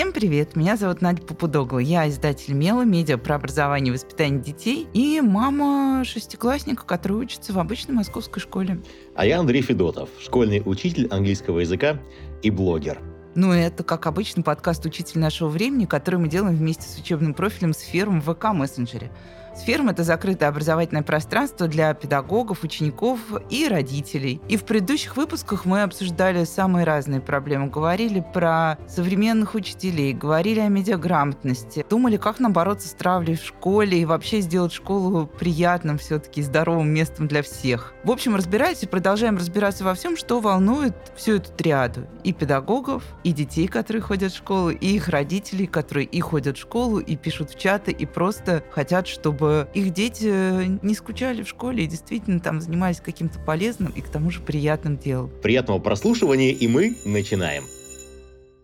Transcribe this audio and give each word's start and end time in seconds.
Всем 0.00 0.14
привет, 0.14 0.56
меня 0.56 0.78
зовут 0.78 1.02
Надя 1.02 1.20
Попудогла. 1.20 1.78
Я 1.78 2.08
издатель 2.08 2.54
Мела, 2.54 2.86
медиа 2.86 3.18
про 3.18 3.34
образование 3.34 3.92
и 3.92 3.94
воспитание 3.94 4.40
детей 4.40 4.88
и 4.94 5.20
мама 5.20 6.04
шестиклассника, 6.06 6.86
который 6.86 7.18
учится 7.18 7.52
в 7.52 7.58
обычной 7.58 7.96
московской 7.96 8.40
школе. 8.40 8.80
А 9.14 9.26
я 9.26 9.38
Андрей 9.38 9.60
Федотов, 9.60 10.08
школьный 10.18 10.62
учитель 10.64 11.06
английского 11.08 11.58
языка 11.58 12.00
и 12.40 12.50
блогер. 12.50 12.98
Ну, 13.34 13.52
это, 13.52 13.84
как 13.84 14.06
обычно, 14.06 14.42
подкаст 14.42 14.86
«Учитель 14.86 15.20
нашего 15.20 15.48
времени», 15.48 15.84
который 15.84 16.18
мы 16.18 16.28
делаем 16.28 16.56
вместе 16.56 16.88
с 16.88 16.98
учебным 16.98 17.34
профилем 17.34 17.74
сфером 17.74 18.22
в 18.22 18.30
ВК-мессенджере. 18.30 19.10
Сферм– 19.56 19.88
это 19.90 20.04
закрытое 20.04 20.48
образовательное 20.48 21.02
пространство 21.02 21.66
для 21.68 21.92
педагогов, 21.94 22.62
учеников 22.62 23.18
и 23.50 23.68
родителей. 23.68 24.40
И 24.48 24.56
в 24.56 24.64
предыдущих 24.64 25.16
выпусках 25.16 25.64
мы 25.64 25.82
обсуждали 25.82 26.44
самые 26.44 26.84
разные 26.84 27.20
проблемы. 27.20 27.68
Говорили 27.68 28.24
про 28.32 28.78
современных 28.88 29.54
учителей, 29.54 30.12
говорили 30.12 30.60
о 30.60 30.68
медиаграмотности, 30.68 31.84
думали, 31.88 32.16
как 32.16 32.40
нам 32.40 32.52
бороться 32.52 32.88
с 32.88 32.92
травлей 32.92 33.36
в 33.36 33.42
школе 33.42 34.00
и 34.00 34.04
вообще 34.04 34.40
сделать 34.40 34.72
школу 34.72 35.26
приятным 35.26 35.98
все-таки 35.98 36.42
здоровым 36.42 36.88
местом 36.88 37.28
для 37.28 37.42
всех. 37.42 37.92
В 38.04 38.10
общем, 38.10 38.36
разбирались 38.36 38.82
и 38.82 38.86
продолжаем 38.86 39.36
разбираться 39.36 39.84
во 39.84 39.94
всем, 39.94 40.16
что 40.16 40.40
волнует 40.40 40.94
всю 41.16 41.36
эту 41.36 41.52
триаду. 41.52 42.06
И 42.24 42.32
педагогов, 42.32 43.02
и 43.24 43.32
детей, 43.32 43.66
которые 43.66 44.02
ходят 44.02 44.32
в 44.32 44.36
школу, 44.36 44.70
и 44.70 44.86
их 44.86 45.08
родителей, 45.08 45.66
которые 45.66 46.06
и 46.06 46.20
ходят 46.20 46.56
в 46.56 46.60
школу, 46.60 46.98
и 46.98 47.16
пишут 47.16 47.50
в 47.50 47.58
чаты, 47.58 47.90
и 47.90 48.06
просто 48.06 48.62
хотят, 48.70 49.06
чтобы 49.06 49.39
чтобы 49.40 49.68
их 49.72 49.94
дети 49.94 50.84
не 50.84 50.94
скучали 50.94 51.42
в 51.42 51.48
школе 51.48 51.84
и 51.84 51.86
действительно 51.86 52.40
там 52.40 52.60
занимались 52.60 53.00
каким-то 53.00 53.38
полезным 53.38 53.90
и 53.96 54.02
к 54.02 54.08
тому 54.10 54.30
же 54.30 54.40
приятным 54.40 54.98
делом. 54.98 55.30
Приятного 55.42 55.78
прослушивания, 55.78 56.52
и 56.52 56.68
мы 56.68 56.98
начинаем. 57.06 57.64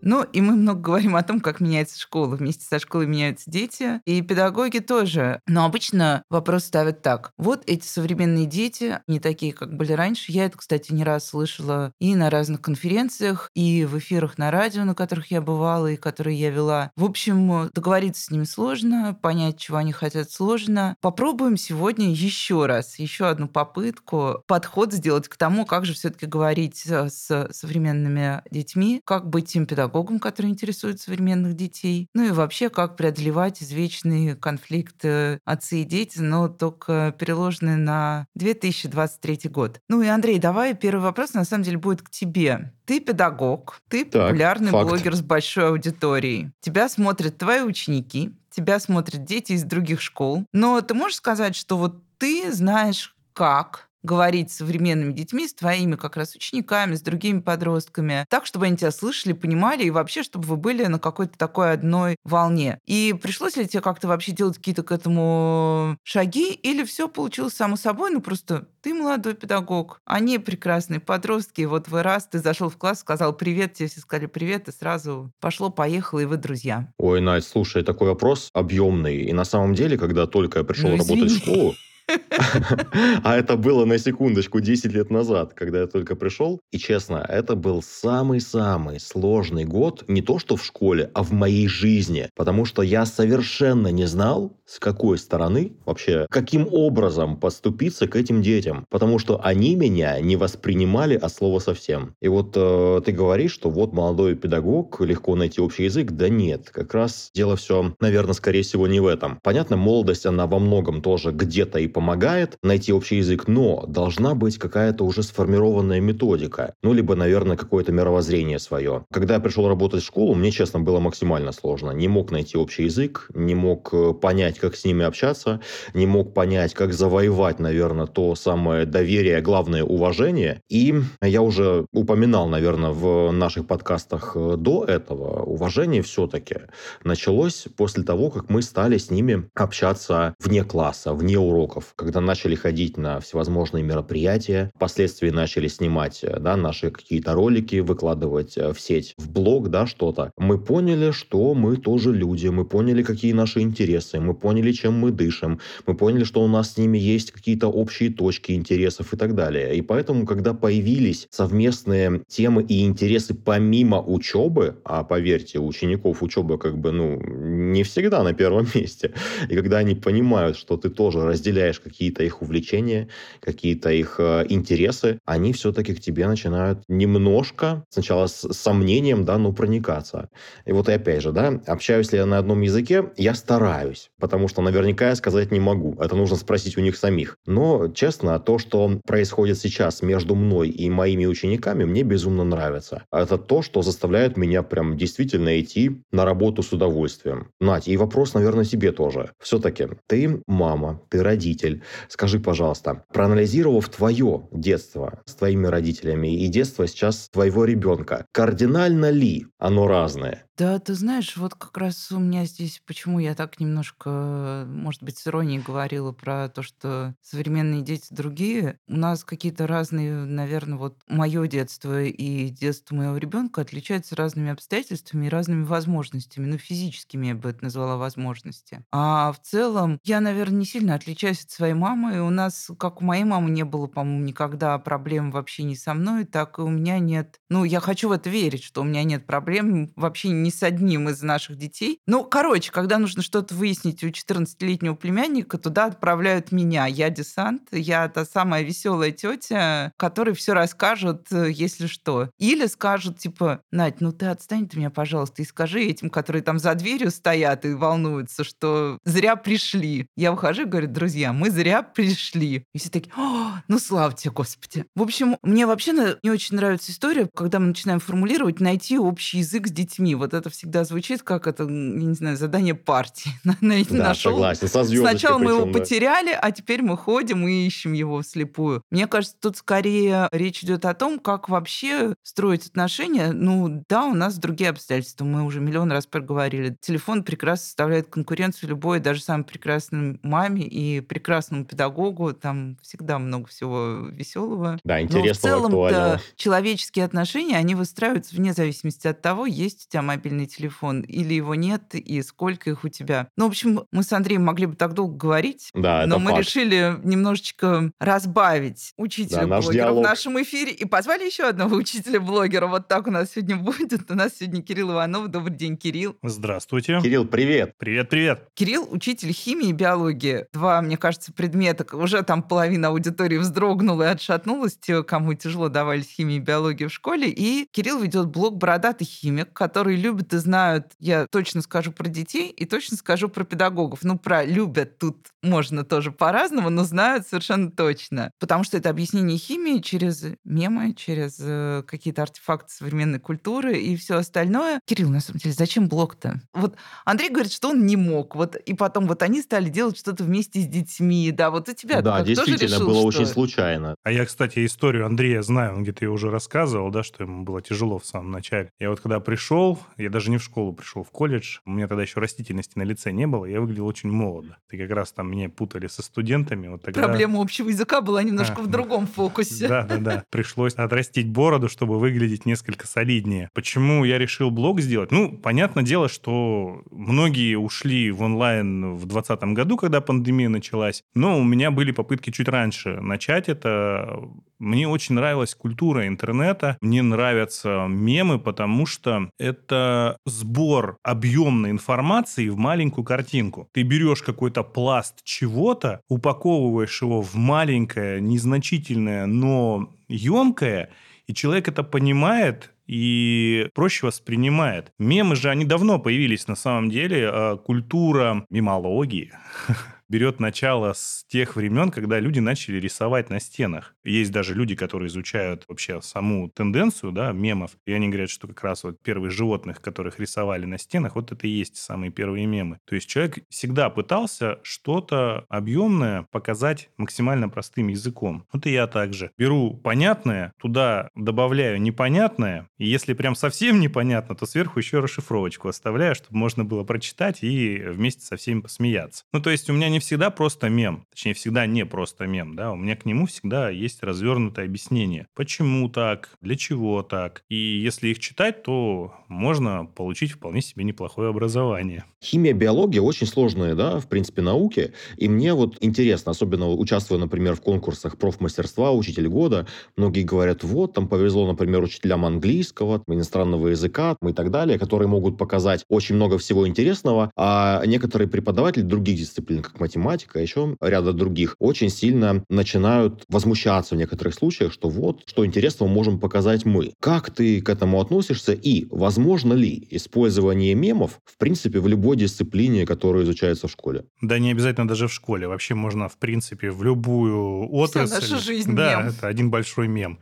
Ну, 0.01 0.23
и 0.23 0.41
мы 0.41 0.55
много 0.55 0.79
говорим 0.79 1.15
о 1.15 1.23
том, 1.23 1.41
как 1.41 1.59
меняется 1.59 1.99
школа. 1.99 2.35
Вместе 2.35 2.65
со 2.65 2.79
школой 2.79 3.07
меняются 3.07 3.49
дети, 3.49 3.99
и 4.05 4.21
педагоги 4.21 4.79
тоже. 4.79 5.41
Но 5.47 5.65
обычно 5.65 6.23
вопрос 6.29 6.65
ставят 6.65 7.01
так. 7.01 7.31
Вот 7.37 7.63
эти 7.65 7.85
современные 7.85 8.45
дети, 8.45 8.99
не 9.07 9.19
такие, 9.19 9.53
как 9.53 9.75
были 9.75 9.93
раньше. 9.93 10.31
Я 10.31 10.45
это, 10.45 10.57
кстати, 10.57 10.93
не 10.93 11.03
раз 11.03 11.29
слышала 11.29 11.93
и 11.99 12.15
на 12.15 12.29
разных 12.29 12.61
конференциях, 12.61 13.49
и 13.55 13.85
в 13.85 13.97
эфирах 13.97 14.37
на 14.37 14.51
радио, 14.51 14.83
на 14.83 14.93
которых 14.93 15.31
я 15.31 15.41
бывала, 15.41 15.87
и 15.87 15.97
которые 15.97 16.39
я 16.39 16.51
вела. 16.51 16.91
В 16.95 17.03
общем, 17.03 17.69
договориться 17.73 18.23
с 18.23 18.31
ними 18.31 18.43
сложно, 18.43 19.17
понять, 19.21 19.57
чего 19.57 19.77
они 19.77 19.93
хотят, 19.93 20.29
сложно. 20.29 20.95
Попробуем 21.01 21.57
сегодня 21.57 22.11
еще 22.11 22.67
раз, 22.67 22.99
еще 22.99 23.27
одну 23.27 23.47
попытку, 23.47 24.43
подход 24.47 24.93
сделать 24.93 25.27
к 25.27 25.37
тому, 25.37 25.65
как 25.65 25.85
же 25.85 25.93
все-таки 25.93 26.27
говорить 26.27 26.83
с 26.85 27.49
современными 27.51 28.43
детьми, 28.51 29.01
как 29.03 29.27
быть 29.27 29.55
им 29.55 29.65
педагогом 29.65 29.86
педагогам, 29.87 30.19
которые 30.19 30.51
интересуют 30.51 30.99
современных 30.99 31.55
детей. 31.55 32.09
Ну 32.13 32.25
и 32.25 32.31
вообще, 32.31 32.69
как 32.69 32.97
преодолевать 32.97 33.63
извечные 33.63 34.35
конфликты 34.35 35.39
отцы 35.45 35.81
и 35.81 35.83
дети, 35.83 36.19
но 36.19 36.47
только 36.47 37.15
переложенные 37.17 37.77
на 37.77 38.27
2023 38.35 39.49
год. 39.49 39.79
Ну 39.87 40.01
и, 40.01 40.07
Андрей, 40.07 40.39
давай 40.39 40.75
первый 40.75 41.01
вопрос, 41.01 41.33
на 41.33 41.45
самом 41.45 41.63
деле, 41.63 41.77
будет 41.77 42.01
к 42.01 42.09
тебе. 42.09 42.73
Ты 42.85 42.99
педагог, 42.99 43.81
ты 43.89 44.05
так, 44.05 44.27
популярный 44.27 44.71
факт. 44.71 44.89
блогер 44.89 45.15
с 45.15 45.21
большой 45.21 45.69
аудиторией. 45.69 46.51
Тебя 46.59 46.89
смотрят 46.89 47.37
твои 47.37 47.61
ученики, 47.61 48.31
тебя 48.49 48.79
смотрят 48.79 49.23
дети 49.23 49.53
из 49.53 49.63
других 49.63 50.01
школ. 50.01 50.45
Но 50.53 50.81
ты 50.81 50.93
можешь 50.93 51.17
сказать, 51.17 51.55
что 51.55 51.77
вот 51.77 52.03
ты 52.17 52.51
знаешь, 52.51 53.15
как 53.33 53.86
говорить 54.07 54.51
с 54.51 54.57
современными 54.57 55.11
детьми, 55.11 55.47
с 55.47 55.53
твоими 55.53 55.95
как 55.95 56.17
раз 56.17 56.33
учениками, 56.33 56.95
с 56.95 57.01
другими 57.01 57.41
подростками, 57.41 58.25
так, 58.29 58.47
чтобы 58.47 58.65
они 58.65 58.77
тебя 58.77 58.91
слышали, 58.91 59.33
понимали, 59.33 59.83
и 59.83 59.91
вообще, 59.91 60.23
чтобы 60.23 60.45
вы 60.47 60.55
были 60.57 60.85
на 60.85 60.97
какой-то 60.97 61.37
такой 61.37 61.73
одной 61.73 62.15
волне. 62.23 62.79
И 62.85 63.13
пришлось 63.21 63.57
ли 63.57 63.67
тебе 63.67 63.81
как-то 63.81 64.07
вообще 64.07 64.31
делать 64.31 64.57
какие-то 64.57 64.81
к 64.81 64.91
этому 64.91 65.97
шаги, 66.03 66.53
или 66.53 66.83
все 66.83 67.07
получилось 67.07 67.53
само 67.53 67.75
собой, 67.75 68.09
ну 68.11 68.21
просто 68.21 68.67
ты 68.81 68.93
молодой 68.93 69.33
педагог, 69.33 69.99
они 70.05 70.39
прекрасные 70.39 71.01
подростки, 71.01 71.63
вот 71.63 71.89
вы 71.89 72.03
раз, 72.03 72.27
ты 72.27 72.39
зашел 72.39 72.69
в 72.69 72.77
класс, 72.77 73.01
сказал 73.01 73.33
привет, 73.33 73.73
тебе 73.73 73.89
все 73.89 73.99
сказали 73.99 74.27
привет, 74.27 74.69
и 74.69 74.71
сразу 74.71 75.31
пошло-поехало, 75.41 76.21
и 76.21 76.25
вы 76.25 76.37
друзья. 76.37 76.91
Ой, 76.97 77.19
Надь, 77.19 77.45
слушай, 77.45 77.83
такой 77.83 78.07
вопрос 78.07 78.49
объемный. 78.53 79.23
И 79.23 79.33
на 79.33 79.43
самом 79.43 79.75
деле, 79.75 79.97
когда 79.97 80.25
только 80.25 80.59
я 80.59 80.63
пришел 80.63 80.89
ну, 80.89 80.97
работать 80.97 81.31
в 81.31 81.37
школу, 81.37 81.75
а 83.23 83.35
это 83.35 83.57
было 83.57 83.85
на 83.85 83.97
секундочку 83.97 84.59
10 84.59 84.91
лет 84.93 85.09
назад, 85.09 85.53
когда 85.53 85.81
я 85.81 85.87
только 85.87 86.15
пришел. 86.15 86.59
И 86.71 86.77
честно, 86.77 87.25
это 87.27 87.55
был 87.55 87.81
самый-самый 87.81 88.99
сложный 88.99 89.65
год, 89.65 90.05
не 90.07 90.21
то 90.21 90.39
что 90.39 90.55
в 90.55 90.63
школе, 90.63 91.11
а 91.13 91.23
в 91.23 91.31
моей 91.31 91.67
жизни. 91.67 92.29
Потому 92.35 92.65
что 92.65 92.81
я 92.81 93.05
совершенно 93.05 93.89
не 93.89 94.05
знал, 94.05 94.57
с 94.65 94.79
какой 94.79 95.17
стороны 95.17 95.73
вообще, 95.85 96.27
каким 96.29 96.67
образом 96.71 97.37
поступиться 97.37 98.07
к 98.07 98.15
этим 98.15 98.41
детям. 98.41 98.85
Потому 98.89 99.19
что 99.19 99.39
они 99.43 99.75
меня 99.75 100.19
не 100.19 100.35
воспринимали 100.35 101.15
от 101.15 101.33
слова 101.33 101.59
совсем. 101.59 102.15
И 102.21 102.27
вот 102.27 102.53
э, 102.55 103.01
ты 103.05 103.11
говоришь, 103.11 103.51
что 103.51 103.69
вот 103.69 103.93
молодой 103.93 104.35
педагог, 104.35 104.99
легко 105.01 105.35
найти 105.35 105.61
общий 105.61 105.85
язык. 105.85 106.11
Да 106.11 106.29
нет, 106.29 106.69
как 106.69 106.93
раз 106.93 107.31
дело 107.33 107.55
все, 107.55 107.93
наверное, 107.99 108.33
скорее 108.33 108.63
всего, 108.63 108.87
не 108.87 108.99
в 108.99 109.07
этом. 109.07 109.39
Понятно, 109.41 109.77
молодость, 109.77 110.25
она 110.25 110.47
во 110.47 110.59
многом 110.59 111.01
тоже 111.01 111.31
где-то 111.31 111.79
и 111.79 111.87
помогает 111.97 112.59
найти 112.61 112.93
общий 112.93 113.15
язык, 113.15 113.47
но 113.47 113.83
должна 113.87 114.35
быть 114.35 114.59
какая-то 114.59 115.03
уже 115.03 115.23
сформированная 115.23 115.99
методика. 115.99 116.75
Ну, 116.83 116.93
либо, 116.93 117.15
наверное, 117.15 117.57
какое-то 117.57 117.91
мировоззрение 117.91 118.59
свое. 118.59 119.03
Когда 119.11 119.33
я 119.33 119.39
пришел 119.39 119.67
работать 119.67 120.03
в 120.03 120.05
школу, 120.05 120.35
мне, 120.35 120.51
честно, 120.51 120.79
было 120.79 120.99
максимально 120.99 121.51
сложно. 121.53 121.89
Не 121.89 122.07
мог 122.07 122.29
найти 122.29 122.55
общий 122.55 122.83
язык, 122.83 123.31
не 123.33 123.55
мог 123.55 123.89
э, 123.93 124.13
понять, 124.13 124.59
как 124.59 124.75
с 124.75 124.85
ними 124.85 125.05
общаться, 125.05 125.59
не 125.95 126.05
мог 126.05 126.35
понять, 126.35 126.75
как 126.75 126.93
завоевать, 126.93 127.57
наверное, 127.57 128.05
то 128.05 128.35
самое 128.35 128.85
доверие, 128.85 129.41
главное 129.41 129.83
уважение. 129.83 130.61
И 130.69 130.93
я 131.23 131.41
уже 131.41 131.87
упоминал, 131.93 132.47
наверное, 132.47 132.91
в 132.91 133.31
наших 133.31 133.65
подкастах 133.65 134.33
э, 134.35 134.53
до 134.55 134.85
этого, 134.85 135.41
уважение 135.41 136.03
все-таки 136.03 136.57
началось 137.03 137.65
после 137.75 138.03
того, 138.03 138.29
как 138.29 138.51
мы 138.51 138.61
стали 138.61 138.99
с 138.99 139.09
ними 139.09 139.49
общаться 139.55 140.35
вне 140.39 140.63
класса, 140.63 141.13
вне 141.13 141.39
уроков 141.39 141.86
когда 141.95 142.21
начали 142.21 142.55
ходить 142.55 142.97
на 142.97 143.19
всевозможные 143.19 143.83
мероприятия, 143.83 144.71
впоследствии 144.75 145.29
начали 145.29 145.67
снимать 145.67 146.19
э, 146.23 146.39
да, 146.39 146.57
наши 146.57 146.91
какие-то 146.91 147.33
ролики, 147.33 147.77
выкладывать 147.77 148.57
э, 148.57 148.73
в 148.73 148.79
сеть, 148.79 149.13
в 149.17 149.31
блог, 149.31 149.69
да, 149.69 149.87
что-то, 149.87 150.31
мы 150.37 150.59
поняли, 150.59 151.11
что 151.11 151.53
мы 151.53 151.77
тоже 151.77 152.13
люди, 152.13 152.47
мы 152.47 152.65
поняли, 152.65 153.03
какие 153.03 153.33
наши 153.33 153.61
интересы, 153.61 154.19
мы 154.19 154.33
поняли, 154.33 154.71
чем 154.71 154.93
мы 154.93 155.11
дышим, 155.11 155.59
мы 155.85 155.95
поняли, 155.95 156.23
что 156.23 156.41
у 156.43 156.47
нас 156.47 156.73
с 156.73 156.77
ними 156.77 156.97
есть 156.97 157.31
какие-то 157.31 157.67
общие 157.67 158.11
точки 158.11 158.51
интересов 158.51 159.13
и 159.13 159.17
так 159.17 159.35
далее. 159.35 159.75
И 159.75 159.81
поэтому, 159.81 160.25
когда 160.25 160.53
появились 160.53 161.27
совместные 161.29 162.23
темы 162.27 162.63
и 162.63 162.85
интересы 162.85 163.33
помимо 163.33 164.01
учебы, 164.01 164.77
а 164.83 165.03
поверьте, 165.03 165.59
у 165.59 165.67
учеников 165.67 166.23
учеба 166.23 166.57
как 166.57 166.77
бы, 166.77 166.91
ну, 166.91 167.21
не 167.21 167.83
всегда 167.83 168.23
на 168.23 168.33
первом 168.33 168.67
месте, 168.75 169.13
и 169.49 169.55
когда 169.55 169.77
они 169.77 169.95
понимают, 169.95 170.57
что 170.57 170.77
ты 170.77 170.89
тоже 170.89 171.23
разделяешь 171.25 171.76
замечаешь 171.77 171.79
какие-то 171.79 172.23
их 172.23 172.41
увлечения, 172.41 173.07
какие-то 173.41 173.89
их 173.89 174.19
э, 174.19 174.45
интересы, 174.49 175.19
они 175.25 175.53
все-таки 175.53 175.93
к 175.93 175.99
тебе 175.99 176.27
начинают 176.27 176.79
немножко, 176.87 177.83
сначала 177.89 178.27
с 178.27 178.53
сомнением, 178.53 179.25
да, 179.25 179.37
ну, 179.37 179.53
проникаться. 179.53 180.29
И 180.65 180.71
вот 180.71 180.89
и 180.89 180.93
опять 180.93 181.21
же, 181.21 181.31
да, 181.31 181.61
общаюсь 181.67 182.11
ли 182.11 182.19
я 182.19 182.25
на 182.25 182.37
одном 182.37 182.61
языке, 182.61 183.09
я 183.17 183.33
стараюсь, 183.33 184.09
потому 184.19 184.47
что 184.47 184.61
наверняка 184.61 185.09
я 185.09 185.15
сказать 185.15 185.51
не 185.51 185.59
могу. 185.59 185.95
Это 185.99 186.15
нужно 186.15 186.37
спросить 186.37 186.77
у 186.77 186.81
них 186.81 186.97
самих. 186.97 187.37
Но, 187.45 187.87
честно, 187.93 188.39
то, 188.39 188.59
что 188.59 188.99
происходит 189.05 189.57
сейчас 189.57 190.01
между 190.01 190.35
мной 190.35 190.69
и 190.69 190.89
моими 190.89 191.25
учениками, 191.25 191.85
мне 191.85 192.03
безумно 192.03 192.43
нравится. 192.43 193.03
Это 193.11 193.37
то, 193.37 193.61
что 193.61 193.81
заставляет 193.81 194.37
меня 194.37 194.63
прям 194.63 194.97
действительно 194.97 195.59
идти 195.59 196.01
на 196.11 196.25
работу 196.25 196.63
с 196.63 196.73
удовольствием. 196.73 197.47
Надь, 197.59 197.87
и 197.87 197.97
вопрос, 197.97 198.33
наверное, 198.33 198.65
тебе 198.65 198.91
тоже. 198.91 199.31
Все-таки 199.39 199.87
ты 200.07 200.41
мама, 200.47 201.01
ты 201.09 201.23
родитель, 201.23 201.66
родитель. 201.67 201.83
Скажи, 202.07 202.39
пожалуйста, 202.39 203.03
проанализировав 203.13 203.89
твое 203.89 204.47
детство 204.51 205.21
с 205.25 205.35
твоими 205.35 205.67
родителями 205.67 206.35
и 206.35 206.47
детство 206.47 206.87
сейчас 206.87 207.29
твоего 207.29 207.65
ребенка, 207.65 208.25
кардинально 208.31 209.09
ли 209.09 209.45
оно 209.59 209.87
разное? 209.87 210.46
Да, 210.57 210.79
ты 210.79 210.95
знаешь, 210.95 211.37
вот 211.37 211.53
как 211.53 211.77
раз 211.77 212.11
у 212.11 212.17
меня 212.19 212.45
здесь, 212.45 212.81
почему 212.87 213.19
я 213.19 213.35
так 213.35 213.59
немножко, 213.59 214.65
может 214.67 215.03
быть, 215.03 215.19
с 215.19 215.27
иронией 215.27 215.61
говорила 215.61 216.13
про 216.13 216.49
то, 216.49 216.63
что 216.63 217.13
современные 217.21 217.83
дети 217.83 218.07
другие. 218.09 218.79
У 218.87 218.95
нас 218.95 219.23
какие-то 219.23 219.67
разные, 219.67 220.25
наверное, 220.25 220.79
вот 220.79 220.97
мое 221.07 221.45
детство 221.47 222.01
и 222.03 222.49
детство 222.49 222.95
моего 222.95 223.17
ребенка 223.17 223.61
отличаются 223.61 224.15
разными 224.15 224.49
обстоятельствами 224.49 225.27
и 225.27 225.29
разными 225.29 225.63
возможностями. 225.63 226.47
Ну, 226.47 226.57
физическими 226.57 227.27
я 227.27 227.35
бы 227.35 227.49
это 227.49 227.63
назвала 227.63 227.97
возможности. 227.97 228.83
А 228.91 229.31
в 229.33 229.39
целом 229.41 229.99
я, 230.05 230.19
наверное, 230.21 230.57
не 230.59 230.65
сильно 230.65 230.95
отличаюсь 230.95 231.43
от 231.43 231.51
своей 231.51 231.75
мамы. 231.75 232.19
У 232.21 232.31
нас, 232.31 232.71
как 232.79 233.01
у 233.01 233.05
моей 233.05 233.25
мамы, 233.25 233.51
не 233.51 233.63
было, 233.63 233.85
по-моему, 233.85 234.23
никогда 234.23 234.79
проблем 234.79 235.29
вообще 235.29 235.61
не 235.61 235.75
со 235.75 235.93
мной, 235.93 236.25
так 236.25 236.57
и 236.57 236.61
у 236.63 236.69
меня 236.69 236.97
нет. 236.97 237.39
Ну, 237.51 237.63
я 237.63 237.79
хочу 237.79 238.09
в 238.09 238.11
это 238.11 238.31
верить, 238.31 238.63
что 238.63 238.81
у 238.81 238.83
меня 238.85 239.03
нет 239.03 239.27
проблем 239.27 239.91
вообще 239.95 240.29
ни 240.29 240.46
ни 240.47 240.49
с 240.49 240.63
одним 240.63 241.09
из 241.09 241.21
наших 241.21 241.57
детей. 241.57 241.99
Ну, 242.07 242.23
короче, 242.23 242.71
когда 242.71 242.97
нужно 242.97 243.21
что-то 243.21 243.53
выяснить 243.53 244.01
у 244.03 244.07
14-летнего 244.07 244.95
племянника, 244.95 245.57
туда 245.57 245.85
отправляют 245.85 246.53
меня. 246.53 246.85
Я 246.85 247.09
десант, 247.09 247.63
я 247.71 248.07
та 248.07 248.23
самая 248.23 248.63
веселая 248.63 249.11
тетя, 249.11 249.91
которой 249.97 250.33
все 250.33 250.53
расскажут, 250.53 251.27
э, 251.31 251.51
если 251.51 251.87
что. 251.87 252.29
Или 252.37 252.67
скажут, 252.67 253.17
типа, 253.17 253.59
Надь, 253.71 253.99
ну 253.99 254.13
ты 254.13 254.27
отстань 254.27 254.69
ты 254.69 254.77
меня, 254.77 254.89
пожалуйста, 254.89 255.41
и 255.41 255.45
скажи 255.45 255.83
этим, 255.83 256.09
которые 256.09 256.41
там 256.41 256.59
за 256.59 256.73
дверью 256.75 257.11
стоят 257.11 257.65
и 257.65 257.73
волнуются, 257.73 258.45
что 258.45 258.99
зря 259.03 259.35
пришли. 259.35 260.07
Я 260.15 260.31
выхожу 260.31 260.61
и 260.61 260.65
говорю, 260.65 260.87
друзья, 260.87 261.33
мы 261.33 261.51
зря 261.51 261.83
пришли. 261.83 262.63
И 262.73 262.79
все 262.79 262.89
такие, 262.89 263.11
О, 263.17 263.61
ну 263.67 263.79
слава 263.79 264.13
тебе, 264.13 264.31
Господи. 264.31 264.85
В 264.95 265.01
общем, 265.01 265.37
мне 265.41 265.67
вообще 265.67 265.91
не 266.23 266.29
очень 266.29 266.55
нравится 266.55 266.93
история, 266.93 267.27
когда 267.35 267.59
мы 267.59 267.67
начинаем 267.67 267.99
формулировать, 267.99 268.61
найти 268.61 268.97
общий 268.97 269.39
язык 269.39 269.67
с 269.67 269.71
детьми. 269.71 270.15
Вот 270.15 270.33
это 270.37 270.49
всегда 270.49 270.83
звучит 270.83 271.23
как 271.23 271.47
это, 271.47 271.63
я 271.63 271.69
не 271.69 272.13
знаю, 272.13 272.37
задание 272.37 272.75
партии. 272.75 273.31
Да, 273.87 274.09
Нашел. 274.09 274.33
согласен, 274.33 274.67
со 274.67 274.83
Сначала 274.83 275.37
мы 275.37 275.51
его 275.51 275.65
да. 275.65 275.79
потеряли, 275.79 276.37
а 276.39 276.51
теперь 276.51 276.81
мы 276.81 276.97
ходим 276.97 277.47
и 277.47 277.65
ищем 277.65 277.93
его 277.93 278.21
вслепую. 278.21 278.83
Мне 278.91 279.07
кажется, 279.07 279.35
тут 279.39 279.57
скорее 279.57 280.27
речь 280.31 280.63
идет 280.63 280.85
о 280.85 280.93
том, 280.93 281.19
как 281.19 281.49
вообще 281.49 282.15
строить 282.23 282.67
отношения. 282.67 283.31
Ну 283.31 283.83
да, 283.89 284.05
у 284.05 284.13
нас 284.13 284.37
другие 284.37 284.69
обстоятельства. 284.69 285.25
Мы 285.25 285.43
уже 285.43 285.59
миллион 285.59 285.91
раз 285.91 286.05
проговорили. 286.05 286.77
Телефон 286.79 287.23
прекрасно 287.23 287.65
составляет 287.65 288.07
конкуренцию 288.07 288.69
любой, 288.69 288.99
даже 288.99 289.21
самой 289.21 289.43
прекрасной 289.43 290.19
маме 290.23 290.63
и 290.63 291.01
прекрасному 291.01 291.65
педагогу. 291.65 292.33
Там 292.33 292.77
всегда 292.81 293.19
много 293.19 293.47
всего 293.47 294.07
веселого. 294.09 294.79
Да, 294.83 295.01
интересного, 295.01 295.67
Но 295.67 295.87
в 295.87 295.89
целом 295.89 296.19
человеческие 296.35 297.05
отношения, 297.05 297.57
они 297.57 297.75
выстраиваются 297.75 298.35
вне 298.35 298.53
зависимости 298.53 299.07
от 299.07 299.21
того, 299.21 299.45
есть 299.45 299.87
у 299.87 299.89
тебя 299.89 300.01
мобильный 300.01 300.26
телефон 300.47 301.01
или 301.01 301.33
его 301.33 301.55
нет, 301.55 301.95
и 301.95 302.21
сколько 302.21 302.69
их 302.69 302.83
у 302.83 302.89
тебя. 302.89 303.29
Ну, 303.37 303.45
в 303.45 303.49
общем, 303.49 303.83
мы 303.91 304.03
с 304.03 304.11
Андреем 304.13 304.43
могли 304.43 304.65
бы 304.65 304.75
так 304.75 304.93
долго 304.93 305.15
говорить, 305.15 305.69
да, 305.73 306.05
но 306.07 306.19
мы 306.19 306.31
факт. 306.31 306.45
решили 306.45 306.95
немножечко 307.03 307.91
разбавить 307.99 308.93
учителя 308.97 309.45
да, 309.45 309.61
блогера 309.61 309.91
в 309.91 310.01
нашем 310.01 310.41
эфире 310.41 310.71
и 310.71 310.85
позвали 310.85 311.25
еще 311.25 311.47
одного 311.47 311.75
учителя-блогера. 311.77 312.67
Вот 312.67 312.87
так 312.87 313.07
у 313.07 313.11
нас 313.11 313.31
сегодня 313.31 313.55
будет. 313.77 314.09
У 314.09 314.15
нас 314.15 314.37
сегодня 314.37 314.61
Кирилл 314.61 314.91
Иванов. 314.91 315.27
Добрый 315.29 315.55
день, 315.55 315.77
Кирилл. 315.77 316.15
Здравствуйте. 316.23 316.99
Кирилл, 317.01 317.25
привет. 317.25 317.75
Привет, 317.77 318.09
привет. 318.09 318.47
Кирилл– 318.53 318.87
учитель 318.91 319.31
химии 319.31 319.69
и 319.69 319.73
биологии. 319.73 320.45
Два, 320.53 320.81
мне 320.81 320.97
кажется, 320.97 321.31
предмета. 321.33 321.85
Уже 321.95 322.21
там 322.23 322.43
половина 322.43 322.89
аудитории 322.89 323.37
вздрогнула 323.37 324.03
и 324.03 324.07
отшатнулась, 324.07 324.77
те, 324.77 325.03
кому 325.03 325.33
тяжело 325.33 325.69
давались 325.69 326.09
химия 326.09 326.37
и 326.37 326.39
биология 326.39 326.87
в 326.87 326.93
школе. 326.93 327.29
И 327.29 327.67
Кирилл 327.71 327.99
ведет 327.99 328.27
блог 328.27 328.57
«Бородатый 328.57 329.05
химик», 329.05 329.53
который 329.53 329.95
любят 330.17 330.33
и 330.33 330.37
знают, 330.37 330.93
я 330.99 331.27
точно 331.27 331.61
скажу 331.61 331.91
про 331.91 332.07
детей 332.07 332.49
и 332.49 332.65
точно 332.65 332.97
скажу 332.97 333.29
про 333.29 333.43
педагогов. 333.43 333.99
Ну, 334.03 334.17
про 334.17 334.43
любят 334.43 334.97
тут 334.97 335.27
можно 335.43 335.83
тоже 335.83 336.11
по-разному, 336.11 336.69
но 336.69 336.83
знают 336.83 337.27
совершенно 337.27 337.71
точно. 337.71 338.31
Потому 338.39 338.63
что 338.63 338.77
это 338.77 338.89
объяснение 338.89 339.37
химии 339.37 339.79
через 339.79 340.25
мемы, 340.43 340.93
через 340.93 341.37
э, 341.39 341.83
какие-то 341.85 342.23
артефакты 342.23 342.73
современной 342.73 343.19
культуры 343.19 343.77
и 343.77 343.95
все 343.95 344.17
остальное. 344.17 344.79
Кирилл, 344.85 345.09
на 345.09 345.19
самом 345.19 345.39
деле, 345.39 345.53
зачем 345.53 345.87
блог-то? 345.87 346.41
Вот 346.53 346.75
Андрей 347.05 347.29
говорит, 347.29 347.51
что 347.51 347.69
он 347.69 347.85
не 347.85 347.95
мог. 347.95 348.35
Вот, 348.35 348.55
и 348.55 348.73
потом 348.73 349.07
вот 349.07 349.21
они 349.21 349.41
стали 349.41 349.69
делать 349.69 349.97
что-то 349.97 350.23
вместе 350.23 350.61
с 350.61 350.65
детьми. 350.65 351.31
Да, 351.31 351.51
вот 351.51 351.69
у 351.69 351.73
тебя 351.73 352.01
Да, 352.01 352.21
действительно, 352.21 352.73
решил, 352.73 352.87
было 352.87 353.11
что... 353.11 353.21
очень 353.21 353.25
случайно. 353.25 353.95
А 354.03 354.11
я, 354.11 354.25
кстати, 354.25 354.65
историю 354.65 355.05
Андрея 355.05 355.41
знаю, 355.41 355.75
он 355.75 355.83
где-то 355.83 356.05
ее 356.05 356.11
уже 356.11 356.31
рассказывал, 356.31 356.89
да, 356.89 357.03
что 357.03 357.23
ему 357.23 357.43
было 357.43 357.61
тяжело 357.61 357.99
в 357.99 358.05
самом 358.05 358.31
начале. 358.31 358.71
Я 358.79 358.89
вот 358.89 358.99
когда 358.99 359.19
пришел, 359.19 359.79
я 359.97 360.06
даже 360.09 360.29
не 360.29 360.37
в 360.37 360.43
школу 360.43 360.73
пришел, 360.73 361.03
в 361.03 361.11
колледж, 361.11 361.59
у 361.65 361.71
меня 361.71 361.87
тогда 361.87 362.03
еще 362.03 362.19
растительности 362.19 362.77
на 362.77 362.83
лице 362.83 363.11
не 363.11 363.27
было, 363.27 363.45
я 363.45 363.61
выглядел 363.61 363.87
очень 363.87 364.11
молодо. 364.11 364.57
И 364.71 364.77
как 364.77 364.89
раз 364.91 365.11
там 365.11 365.31
меня 365.31 365.49
путали 365.49 365.87
со 365.87 366.01
студентами. 366.01 366.67
Вот 366.67 366.81
тогда... 366.83 367.03
Проблема 367.03 367.41
общего 367.41 367.69
языка 367.69 368.01
была 368.01 368.23
немножко 368.23 368.61
а, 368.61 368.63
в 368.63 368.67
другом 368.67 369.07
фокусе. 369.07 369.67
Да, 369.67 369.83
да, 369.83 369.97
да. 369.97 370.23
Пришлось 370.29 370.73
отрастить 370.73 371.29
бороду, 371.29 371.69
чтобы 371.69 371.99
выглядеть 371.99 372.45
несколько 372.45 372.87
солиднее. 372.87 373.49
Почему 373.53 374.03
я 374.03 374.17
решил 374.17 374.51
блог 374.51 374.81
сделать? 374.81 375.11
Ну, 375.11 375.31
понятное 375.37 375.83
дело, 375.83 376.09
что 376.09 376.83
многие 376.91 377.55
ушли 377.55 378.11
в 378.11 378.21
онлайн 378.21 378.95
в 378.95 379.05
2020 379.05 379.43
году, 379.53 379.77
когда 379.77 380.01
пандемия 380.01 380.49
началась, 380.49 381.03
но 381.15 381.39
у 381.39 381.43
меня 381.43 381.71
были 381.71 381.91
попытки 381.91 382.31
чуть 382.31 382.47
раньше 382.47 382.99
начать 383.01 383.49
это. 383.49 384.19
Мне 384.59 384.87
очень 384.87 385.15
нравилась 385.15 385.53
культура 385.53 386.07
интернета, 386.07 386.77
мне 386.81 387.01
нравятся 387.01 387.85
мемы, 387.87 388.39
потому 388.39 388.85
что 388.85 389.29
это 389.37 390.17
сбор 390.25 390.97
объемной 391.03 391.71
информации 391.71 392.49
в 392.49 392.57
маленькую 392.57 393.05
картинку. 393.05 393.69
Ты 393.71 393.83
берешь 393.83 394.23
какой-то 394.23 394.63
пласт 394.63 395.19
чего-то, 395.23 396.01
упаковываешь 396.09 397.01
его 397.01 397.21
в 397.21 397.35
маленькое, 397.35 398.19
незначительное, 398.19 399.27
но 399.27 399.95
емкое, 400.07 400.91
и 401.27 401.33
человек 401.33 401.67
это 401.67 401.83
понимает, 401.83 402.71
и 402.87 403.69
проще 403.75 404.05
воспринимает. 404.05 404.91
Мемы 404.97 405.35
же, 405.35 405.49
они 405.49 405.65
давно 405.65 405.99
появились 405.99 406.47
на 406.47 406.55
самом 406.55 406.89
деле. 406.89 407.29
А 407.29 407.57
культура 407.57 408.45
мемологии 408.49 409.33
берет 410.09 410.39
начало 410.39 410.93
с 410.93 411.25
тех 411.27 411.55
времен, 411.55 411.91
когда 411.91 412.19
люди 412.19 412.39
начали 412.39 412.77
рисовать 412.77 413.29
на 413.29 413.39
стенах. 413.39 413.95
Есть 414.03 414.31
даже 414.31 414.53
люди, 414.53 414.75
которые 414.75 415.07
изучают 415.07 415.63
вообще 415.67 416.01
саму 416.01 416.49
тенденцию 416.49 417.11
да, 417.11 417.31
мемов, 417.31 417.71
и 417.85 417.93
они 417.93 418.07
говорят, 418.07 418.29
что 418.29 418.47
как 418.47 418.63
раз 418.63 418.83
вот 418.83 419.01
первые 419.01 419.31
животных, 419.31 419.81
которых 419.81 420.19
рисовали 420.19 420.65
на 420.65 420.77
стенах, 420.77 421.15
вот 421.15 421.31
это 421.31 421.47
и 421.47 421.49
есть 421.49 421.77
самые 421.77 422.11
первые 422.11 422.45
мемы. 422.45 422.79
То 422.85 422.95
есть 422.95 423.07
человек 423.07 423.39
всегда 423.49 423.89
пытался 423.89 424.59
что-то 424.63 425.45
объемное 425.49 426.27
показать 426.31 426.89
максимально 426.97 427.49
простым 427.49 427.87
языком. 427.87 428.45
Вот 428.53 428.65
и 428.65 428.71
я 428.71 428.87
также. 428.87 429.31
Беру 429.37 429.73
понятное, 429.73 430.53
туда 430.59 431.09
добавляю 431.15 431.81
непонятное, 431.81 432.69
и 432.77 432.87
если 432.87 433.13
прям 433.13 433.35
совсем 433.35 433.79
непонятно, 433.79 434.35
то 434.35 434.45
сверху 434.45 434.79
еще 434.79 434.99
расшифровочку 434.99 435.67
оставляю, 435.67 436.15
чтобы 436.15 436.37
можно 436.37 436.63
было 436.63 436.83
прочитать 436.83 437.43
и 437.43 437.77
вместе 437.77 438.25
со 438.25 438.37
всеми 438.37 438.61
посмеяться. 438.61 439.23
Ну, 439.33 439.41
то 439.41 439.49
есть 439.49 439.69
у 439.69 439.73
меня 439.73 439.89
не 439.89 439.96
всегда 439.99 440.29
просто 440.29 440.69
мем, 440.69 441.05
точнее, 441.11 441.33
всегда 441.33 441.65
не 441.65 441.85
просто 441.85 442.27
мем, 442.27 442.55
да, 442.55 442.71
у 442.71 442.75
меня 442.75 442.95
к 442.95 443.05
нему 443.05 443.25
всегда 443.27 443.69
есть 443.69 444.03
развернутое 444.03 444.65
объяснение. 444.65 445.27
Почему 445.35 445.89
так, 445.89 446.37
для 446.41 446.55
чего 446.55 447.03
так. 447.03 447.43
И 447.49 447.55
если 447.55 448.09
их 448.09 448.19
читать, 448.19 448.63
то 448.63 449.13
можно 449.27 449.85
получить 449.85 450.31
вполне 450.31 450.61
себе 450.61 450.83
неплохое 450.83 451.29
образование. 451.29 452.05
Химия, 452.23 452.53
биология 452.53 453.01
очень 453.01 453.27
сложные, 453.27 453.75
да, 453.75 453.99
в 453.99 454.07
принципе, 454.07 454.41
науки. 454.41 454.93
И 455.17 455.27
мне 455.27 455.53
вот 455.53 455.77
интересно, 455.81 456.31
особенно 456.31 456.69
участвуя, 456.69 457.19
например, 457.19 457.55
в 457.55 457.61
конкурсах 457.61 458.17
профмастерства, 458.17 458.91
учитель 458.91 459.27
года, 459.27 459.67
многие 459.95 460.23
говорят, 460.23 460.63
вот, 460.63 460.93
там 460.93 461.07
повезло, 461.07 461.47
например, 461.47 461.83
учителям 461.83 462.25
английского, 462.25 463.03
иностранного 463.07 463.67
языка 463.69 464.17
и 464.27 464.33
так 464.33 464.51
далее, 464.51 464.79
которые 464.79 465.07
могут 465.07 465.37
показать 465.37 465.85
очень 465.89 466.15
много 466.15 466.37
всего 466.37 466.67
интересного, 466.67 467.31
а 467.35 467.83
некоторые 467.85 468.27
преподаватели 468.27 468.83
других 468.83 469.17
дисциплин, 469.17 469.61
как 469.61 469.79
математика, 469.87 470.39
еще 470.39 470.75
ряда 470.81 471.13
других, 471.13 471.55
очень 471.59 471.89
сильно 471.89 472.43
начинают 472.49 473.23
возмущаться 473.29 473.95
в 473.95 473.97
некоторых 473.97 474.33
случаях, 474.33 474.73
что 474.73 474.89
вот, 474.89 475.23
что 475.25 475.45
интересного 475.45 475.89
можем 475.89 476.19
показать 476.19 476.65
мы. 476.65 476.93
Как 476.99 477.31
ты 477.31 477.61
к 477.61 477.69
этому 477.69 478.01
относишься 478.01 478.53
и 478.53 478.85
возможно 478.91 479.53
ли 479.53 479.87
использование 479.91 480.75
мемов, 480.75 481.19
в 481.25 481.37
принципе, 481.37 481.79
в 481.79 481.87
любой 481.87 482.17
дисциплине, 482.17 482.85
которая 482.85 483.23
изучается 483.23 483.67
в 483.67 483.71
школе? 483.71 484.03
Да 484.21 484.39
не 484.39 484.51
обязательно 484.51 484.87
даже 484.87 485.07
в 485.07 485.13
школе. 485.13 485.47
Вообще 485.47 485.73
можно, 485.73 486.09
в 486.09 486.17
принципе, 486.17 486.69
в 486.71 486.83
любую 486.83 487.71
отрасль. 487.73 488.21
Вся 488.21 488.35
наша 488.35 488.43
жизнь 488.45 488.75
Да, 488.75 489.01
мем. 489.01 489.07
это 489.09 489.27
один 489.27 489.49
большой 489.49 489.87
мем. 489.87 490.19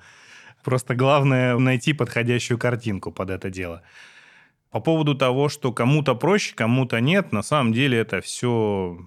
Просто 0.63 0.95
главное 0.95 1.57
найти 1.57 1.93
подходящую 1.93 2.57
картинку 2.57 3.11
под 3.11 3.29
это 3.29 3.49
дело. 3.49 3.81
По 4.71 4.79
поводу 4.81 5.15
того, 5.15 5.47
что 5.49 5.71
кому-то 5.71 6.15
проще, 6.15 6.53
кому-то 6.55 6.99
нет, 6.99 7.31
на 7.31 7.43
самом 7.43 7.71
деле 7.71 7.97
это 7.97 8.19
все 8.19 8.97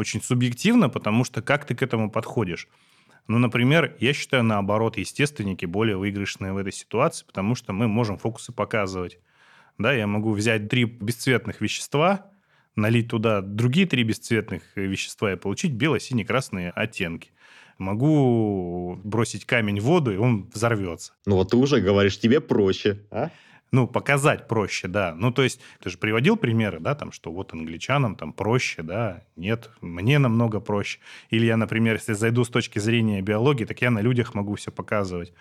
очень 0.00 0.20
субъективно, 0.22 0.88
потому 0.88 1.24
что 1.24 1.42
как 1.42 1.64
ты 1.64 1.74
к 1.74 1.82
этому 1.82 2.10
подходишь. 2.10 2.68
Ну, 3.28 3.38
например, 3.38 3.96
я 4.00 4.12
считаю, 4.12 4.42
наоборот, 4.42 4.98
естественники 4.98 5.64
более 5.64 5.96
выигрышные 5.96 6.52
в 6.52 6.56
этой 6.56 6.72
ситуации, 6.72 7.24
потому 7.24 7.54
что 7.54 7.72
мы 7.72 7.86
можем 7.86 8.18
фокусы 8.18 8.52
показывать. 8.52 9.20
Да, 9.78 9.92
я 9.92 10.06
могу 10.06 10.32
взять 10.32 10.68
три 10.68 10.84
бесцветных 10.84 11.60
вещества, 11.60 12.26
налить 12.74 13.08
туда 13.08 13.40
другие 13.40 13.86
три 13.86 14.02
бесцветных 14.02 14.62
вещества 14.74 15.32
и 15.32 15.36
получить 15.36 15.72
бело-сине-красные 15.72 16.70
оттенки. 16.70 17.30
Могу 17.78 19.00
бросить 19.04 19.46
камень 19.46 19.80
в 19.80 19.84
воду, 19.84 20.12
и 20.12 20.16
он 20.16 20.50
взорвется. 20.52 21.12
Ну 21.24 21.36
вот 21.36 21.50
ты 21.50 21.56
уже 21.56 21.80
говоришь, 21.80 22.18
тебе 22.18 22.40
проще, 22.40 23.06
а? 23.10 23.30
Ну, 23.72 23.86
показать 23.86 24.48
проще, 24.48 24.88
да. 24.88 25.14
Ну, 25.14 25.30
то 25.32 25.42
есть, 25.42 25.60
ты 25.80 25.90
же 25.90 25.98
приводил 25.98 26.36
примеры, 26.36 26.80
да, 26.80 26.94
там, 26.94 27.12
что 27.12 27.30
вот 27.30 27.52
англичанам 27.52 28.16
там 28.16 28.32
проще, 28.32 28.82
да, 28.82 29.22
нет, 29.36 29.70
мне 29.80 30.18
намного 30.18 30.60
проще. 30.60 30.98
Или 31.30 31.46
я, 31.46 31.56
например, 31.56 31.94
если 31.94 32.14
зайду 32.14 32.44
с 32.44 32.48
точки 32.48 32.78
зрения 32.78 33.22
биологии, 33.22 33.64
так 33.64 33.80
я 33.80 33.90
на 33.90 34.00
людях 34.00 34.34
могу 34.34 34.56
все 34.56 34.70
показывать. 34.70 35.32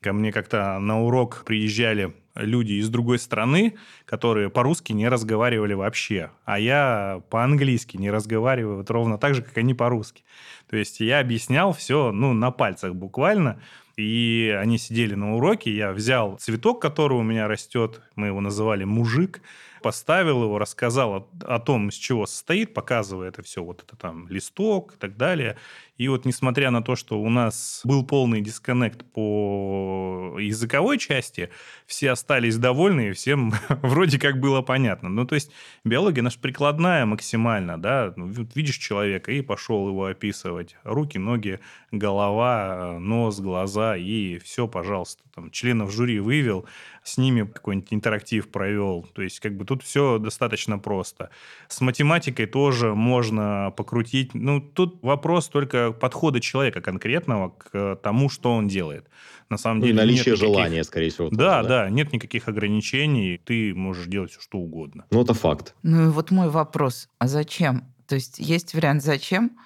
Ко 0.00 0.12
мне 0.12 0.30
как-то 0.30 0.78
на 0.78 1.00
урок 1.00 1.44
приезжали 1.46 2.14
люди 2.34 2.74
из 2.74 2.90
другой 2.90 3.18
страны, 3.18 3.76
которые 4.04 4.50
по-русски 4.50 4.92
не 4.92 5.08
разговаривали 5.08 5.72
вообще, 5.72 6.30
а 6.44 6.58
я 6.58 7.22
по-английски 7.30 7.96
не 7.96 8.10
разговариваю 8.10 8.76
вот 8.76 8.90
ровно 8.90 9.16
так 9.16 9.34
же, 9.34 9.42
как 9.42 9.56
они 9.56 9.72
по-русски. 9.72 10.22
То 10.68 10.76
есть 10.76 11.00
я 11.00 11.20
объяснял 11.20 11.72
все, 11.72 12.12
ну, 12.12 12.34
на 12.34 12.50
пальцах 12.50 12.94
буквально, 12.94 13.60
и 13.96 14.54
они 14.58 14.78
сидели 14.78 15.14
на 15.14 15.34
уроке, 15.36 15.74
я 15.74 15.92
взял 15.92 16.36
цветок, 16.36 16.80
который 16.82 17.18
у 17.18 17.22
меня 17.22 17.48
растет, 17.48 18.02
мы 18.14 18.28
его 18.28 18.40
называли 18.40 18.84
«мужик», 18.84 19.40
поставил 19.86 20.42
его, 20.42 20.58
рассказал 20.58 21.14
о, 21.14 21.28
о 21.44 21.60
том, 21.60 21.90
из 21.90 21.94
чего 21.94 22.26
состоит, 22.26 22.74
показывая 22.74 23.28
это 23.28 23.44
все, 23.44 23.62
вот 23.62 23.84
это 23.84 23.94
там 23.94 24.26
листок 24.26 24.94
и 24.94 24.96
так 24.96 25.16
далее. 25.16 25.56
И 25.96 26.08
вот 26.08 26.24
несмотря 26.24 26.72
на 26.72 26.82
то, 26.82 26.96
что 26.96 27.20
у 27.20 27.30
нас 27.30 27.82
был 27.84 28.04
полный 28.04 28.40
дисконнект 28.40 29.04
по 29.12 30.36
языковой 30.40 30.98
части, 30.98 31.50
все 31.86 32.10
остались 32.10 32.58
довольны, 32.58 33.10
и 33.10 33.12
всем 33.12 33.54
вроде 33.68 34.18
как 34.18 34.40
было 34.40 34.60
понятно. 34.60 35.08
Ну, 35.08 35.24
то 35.24 35.36
есть 35.36 35.52
биология 35.84 36.22
наша 36.22 36.40
прикладная 36.40 37.06
максимально, 37.06 37.80
да, 37.80 38.12
ну, 38.16 38.26
видишь 38.54 38.78
человека 38.78 39.30
и 39.30 39.40
пошел 39.40 39.88
его 39.88 40.06
описывать. 40.06 40.76
Руки, 40.82 41.16
ноги, 41.16 41.60
голова, 41.92 42.98
нос, 42.98 43.38
глаза, 43.38 43.96
и 43.96 44.38
все, 44.38 44.66
пожалуйста. 44.66 45.22
Там, 45.34 45.50
членов 45.50 45.92
жюри 45.92 46.18
вывел, 46.18 46.66
с 47.04 47.18
ними 47.18 47.42
какой-нибудь 47.46 47.92
интерактив 47.92 48.48
провел. 48.48 49.06
То 49.14 49.22
есть 49.22 49.40
как 49.40 49.56
бы 49.56 49.64
тут 49.64 49.75
все 49.82 50.18
достаточно 50.18 50.78
просто. 50.78 51.30
С 51.68 51.80
математикой 51.80 52.46
тоже 52.46 52.94
можно 52.94 53.72
покрутить. 53.76 54.34
Ну, 54.34 54.60
тут 54.60 55.02
вопрос 55.02 55.48
только 55.48 55.92
подхода 55.92 56.40
человека 56.40 56.80
конкретного 56.80 57.50
к 57.50 57.96
тому, 58.02 58.28
что 58.28 58.52
он 58.52 58.68
делает. 58.68 59.08
На 59.48 59.58
самом 59.58 59.80
ну, 59.80 59.86
деле... 59.86 59.98
наличие 59.98 60.34
никаких... 60.34 60.38
желания, 60.38 60.84
скорее 60.84 61.10
всего. 61.10 61.28
Тоже, 61.28 61.38
да, 61.38 61.62
да, 61.62 61.68
да, 61.68 61.90
нет 61.90 62.12
никаких 62.12 62.48
ограничений, 62.48 63.40
ты 63.42 63.74
можешь 63.74 64.06
делать 64.06 64.32
все, 64.32 64.40
что 64.40 64.58
угодно. 64.58 65.04
Ну, 65.10 65.22
это 65.22 65.34
факт. 65.34 65.74
Ну 65.82 66.06
и 66.06 66.08
вот 66.08 66.30
мой 66.30 66.48
вопрос, 66.48 67.08
а 67.18 67.28
зачем? 67.28 67.84
То 68.06 68.14
есть 68.14 68.38
есть 68.38 68.74
вариант 68.74 69.02
«зачем?», 69.02 69.56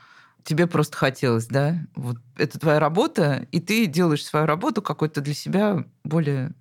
тебе 0.42 0.66
просто 0.66 0.96
хотелось, 0.96 1.46
да? 1.46 1.78
Вот 1.94 2.16
это 2.36 2.58
твоя 2.58 2.80
работа, 2.80 3.46
и 3.52 3.60
ты 3.60 3.86
делаешь 3.86 4.24
свою 4.24 4.46
работу 4.46 4.82
какой-то 4.82 5.20
для 5.20 5.34
себя 5.34 5.84
более 6.04 6.52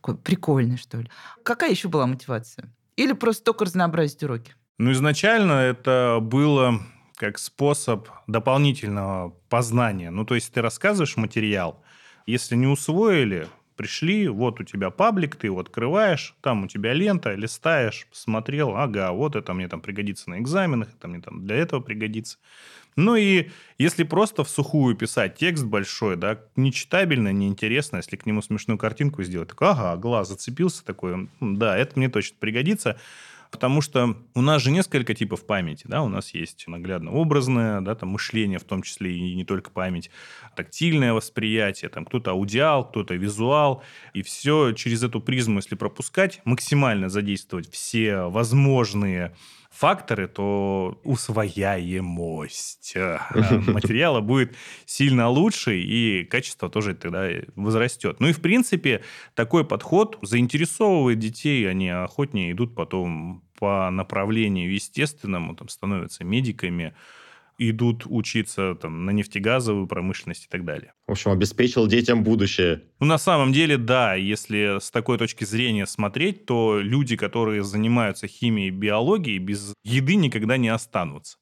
такой 0.00 0.16
прикольный, 0.16 0.78
что 0.78 0.98
ли. 0.98 1.10
Какая 1.42 1.70
еще 1.70 1.88
была 1.88 2.06
мотивация? 2.06 2.72
Или 2.96 3.12
просто 3.12 3.44
только 3.44 3.66
разнообразить 3.66 4.22
уроки? 4.22 4.54
Ну, 4.78 4.92
изначально 4.92 5.52
это 5.52 6.18
было 6.22 6.80
как 7.16 7.38
способ 7.38 8.08
дополнительного 8.26 9.30
познания. 9.48 10.10
Ну, 10.10 10.24
то 10.24 10.34
есть 10.34 10.52
ты 10.52 10.62
рассказываешь 10.62 11.16
материал, 11.16 11.82
если 12.26 12.56
не 12.56 12.66
усвоили, 12.66 13.46
пришли, 13.80 14.28
вот 14.28 14.60
у 14.60 14.64
тебя 14.64 14.90
паблик, 14.90 15.36
ты 15.36 15.46
его 15.46 15.58
открываешь, 15.58 16.34
там 16.42 16.64
у 16.64 16.68
тебя 16.68 16.92
лента, 16.92 17.32
листаешь, 17.34 18.06
посмотрел, 18.10 18.76
ага, 18.76 19.10
вот 19.12 19.36
это 19.36 19.54
мне 19.54 19.68
там 19.68 19.80
пригодится 19.80 20.28
на 20.28 20.38
экзаменах, 20.38 20.88
это 20.94 21.08
мне 21.08 21.22
там 21.22 21.46
для 21.46 21.56
этого 21.56 21.80
пригодится. 21.80 22.36
Ну 22.96 23.16
и 23.16 23.48
если 23.78 24.02
просто 24.02 24.44
в 24.44 24.50
сухую 24.50 24.96
писать 24.96 25.36
текст 25.36 25.64
большой, 25.64 26.16
да, 26.16 26.40
нечитабельно, 26.56 27.32
неинтересно, 27.32 27.96
если 27.96 28.16
к 28.16 28.26
нему 28.26 28.42
смешную 28.42 28.76
картинку 28.76 29.22
сделать, 29.22 29.48
так, 29.48 29.62
ага, 29.62 29.96
глаз 29.96 30.28
зацепился 30.28 30.84
такой, 30.84 31.30
да, 31.40 31.74
это 31.78 31.98
мне 31.98 32.10
точно 32.10 32.36
пригодится, 32.38 33.00
Потому 33.50 33.80
что 33.80 34.16
у 34.34 34.42
нас 34.42 34.62
же 34.62 34.70
несколько 34.70 35.12
типов 35.12 35.44
памяти, 35.44 35.84
да, 35.88 36.02
у 36.02 36.08
нас 36.08 36.34
есть 36.34 36.68
наглядно-образное, 36.68 37.80
да, 37.80 37.94
там 37.94 38.10
мышление, 38.10 38.58
в 38.58 38.64
том 38.64 38.82
числе 38.82 39.16
и 39.16 39.34
не 39.34 39.44
только 39.44 39.70
память, 39.70 40.10
тактильное 40.54 41.12
восприятие, 41.12 41.88
там 41.88 42.04
кто-то 42.04 42.30
аудиал, 42.30 42.88
кто-то 42.88 43.14
визуал, 43.14 43.82
и 44.14 44.22
все 44.22 44.72
через 44.72 45.02
эту 45.02 45.20
призму, 45.20 45.56
если 45.56 45.74
пропускать, 45.74 46.40
максимально 46.44 47.08
задействовать 47.08 47.70
все 47.70 48.22
возможные 48.22 49.34
факторы, 49.70 50.28
то 50.28 51.00
усвояемость 51.04 52.92
э, 52.96 53.18
материала 53.66 54.20
будет 54.20 54.56
сильно 54.84 55.28
лучше, 55.28 55.80
и 55.80 56.24
качество 56.24 56.68
тоже 56.68 56.94
тогда 56.94 57.28
возрастет. 57.54 58.16
Ну 58.20 58.28
и, 58.28 58.32
в 58.32 58.40
принципе, 58.40 59.02
такой 59.34 59.64
подход 59.64 60.18
заинтересовывает 60.22 61.18
детей, 61.18 61.68
они 61.70 61.88
охотнее 61.88 62.52
идут 62.52 62.74
потом 62.74 63.44
по 63.58 63.90
направлению 63.90 64.72
естественному, 64.72 65.54
там, 65.54 65.68
становятся 65.68 66.24
медиками, 66.24 66.94
идут 67.60 68.04
учиться 68.06 68.74
там, 68.74 69.04
на 69.04 69.10
нефтегазовую 69.10 69.86
промышленность 69.86 70.46
и 70.46 70.48
так 70.48 70.64
далее. 70.64 70.94
В 71.06 71.12
общем, 71.12 71.30
обеспечил 71.30 71.86
детям 71.86 72.24
будущее. 72.24 72.84
Ну, 73.00 73.06
на 73.06 73.18
самом 73.18 73.52
деле, 73.52 73.76
да, 73.76 74.14
если 74.14 74.78
с 74.80 74.90
такой 74.90 75.18
точки 75.18 75.44
зрения 75.44 75.86
смотреть, 75.86 76.46
то 76.46 76.80
люди, 76.80 77.16
которые 77.16 77.62
занимаются 77.62 78.26
химией 78.26 78.68
и 78.68 78.70
биологией, 78.70 79.38
без 79.38 79.74
еды 79.84 80.14
никогда 80.14 80.56
не 80.56 80.68
останутся. 80.68 81.36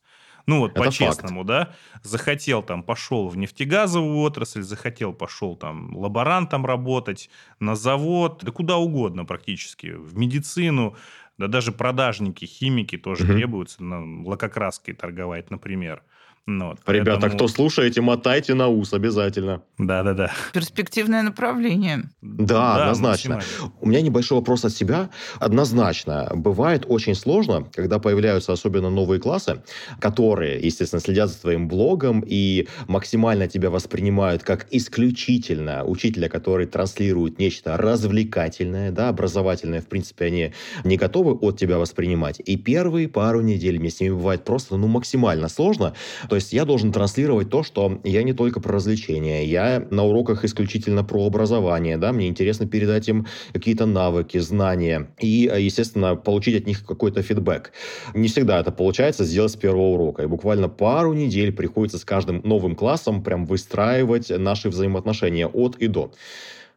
Ну 0.48 0.60
вот 0.60 0.72
по-честному, 0.72 1.44
да, 1.44 1.75
захотел 2.02 2.62
там, 2.62 2.82
пошел 2.82 3.28
в 3.28 3.37
нефтегазовую 3.37 4.16
отрасль, 4.20 4.62
захотел, 4.62 5.12
пошел 5.12 5.56
там 5.56 5.94
лаборантом 5.94 6.64
работать, 6.64 7.28
на 7.60 7.76
завод, 7.76 8.40
да 8.42 8.50
куда 8.50 8.78
угодно 8.78 9.26
практически, 9.26 9.88
в 9.88 10.16
медицину, 10.16 10.96
да 11.38 11.47
даже 11.47 11.73
продажники, 11.73 12.45
химики 12.45 12.99
тоже 12.99 13.25
угу. 13.25 13.33
требуются, 13.33 13.83
ну, 13.83 14.26
лакокраской 14.26 14.95
торговать, 14.95 15.50
например. 15.50 16.02
Ну, 16.50 16.69
вот, 16.69 16.78
Ребята, 16.87 17.21
поэтому... 17.21 17.35
кто 17.35 17.49
слушаете, 17.49 18.00
мотайте 18.00 18.55
на 18.55 18.69
ус 18.69 18.95
обязательно. 18.95 19.61
Да-да-да. 19.76 20.33
Перспективное 20.55 21.23
направление. 21.23 22.05
Да, 22.23 22.76
да 22.76 22.83
однозначно. 22.85 23.43
У 23.83 23.87
меня 23.87 24.00
небольшой 24.00 24.38
вопрос 24.38 24.64
от 24.64 24.73
себя. 24.73 25.11
Однозначно, 25.40 26.31
бывает 26.35 26.87
очень 26.88 27.14
сложно, 27.14 27.69
когда 27.75 27.99
появляются 27.99 28.55
особенно 28.55 28.88
новые 28.88 29.21
классы, 29.21 29.62
которые, 30.00 30.59
естественно, 30.59 31.00
следят 31.00 31.28
за 31.28 31.38
твоим 31.38 31.69
блогом 31.69 32.25
и 32.26 32.67
максимально 32.87 33.47
тебя 33.47 33.69
воспринимают 33.69 34.43
как 34.43 34.69
исключительно 34.71 35.85
учителя, 35.85 36.31
который 36.31 36.64
транслирует 36.64 37.38
нечто 37.38 37.76
развлекательное, 37.76 38.90
да, 38.90 39.11
образовательное, 39.11 39.83
в 39.83 39.87
принципе, 39.87 40.25
они 40.25 40.55
не 40.85 40.97
готовы 40.97 41.33
от 41.33 41.59
тебя 41.59 41.76
воспринимать. 41.76 42.40
И 42.40 42.57
первые 42.57 43.07
пару 43.07 43.43
недель 43.43 43.78
мне 43.78 43.90
с 43.90 44.00
ними 44.00 44.14
бывает 44.14 44.45
просто, 44.45 44.78
ну, 44.78 44.87
максимально 44.87 45.50
сложно. 45.50 45.93
То 46.31 46.38
есть 46.38 46.52
я 46.52 46.64
должен 46.64 46.92
транслировать 46.92 47.50
то, 47.50 47.62
что 47.62 48.00
я 48.04 48.23
не 48.23 48.33
только 48.33 48.61
про 48.61 48.73
развлечения, 48.73 49.45
я 49.45 49.87
на 49.90 50.04
уроках 50.04 50.45
исключительно 50.45 51.04
про 51.04 51.26
образование, 51.26 51.99
да, 51.99 52.12
мне 52.12 52.28
интересно 52.28 52.66
передать 52.66 53.09
им 53.09 53.26
какие-то 53.52 53.87
навыки, 53.87 54.38
знания 54.38 55.11
и, 55.21 55.50
естественно, 55.59 56.16
получить 56.16 56.62
от 56.62 56.66
них 56.66 56.85
какой-то 56.87 57.23
фидбэк. 57.23 57.73
Не 58.14 58.28
всегда 58.28 58.61
это 58.61 58.73
получается 58.73 59.25
сделать 59.25 59.52
с 59.52 59.57
первого 59.57 59.88
урока, 59.88 60.23
и 60.23 60.26
буквально 60.26 60.68
пару 60.68 61.12
недель 61.12 61.52
приходится 61.52 61.99
с 61.99 62.04
каждым 62.04 62.40
новым 62.45 62.75
классом 62.75 63.23
прям 63.23 63.45
выстраивать 63.45 64.30
наши 64.30 64.68
взаимоотношения 64.68 65.47
от 65.47 65.76
и 65.76 65.87
до. 65.87 66.12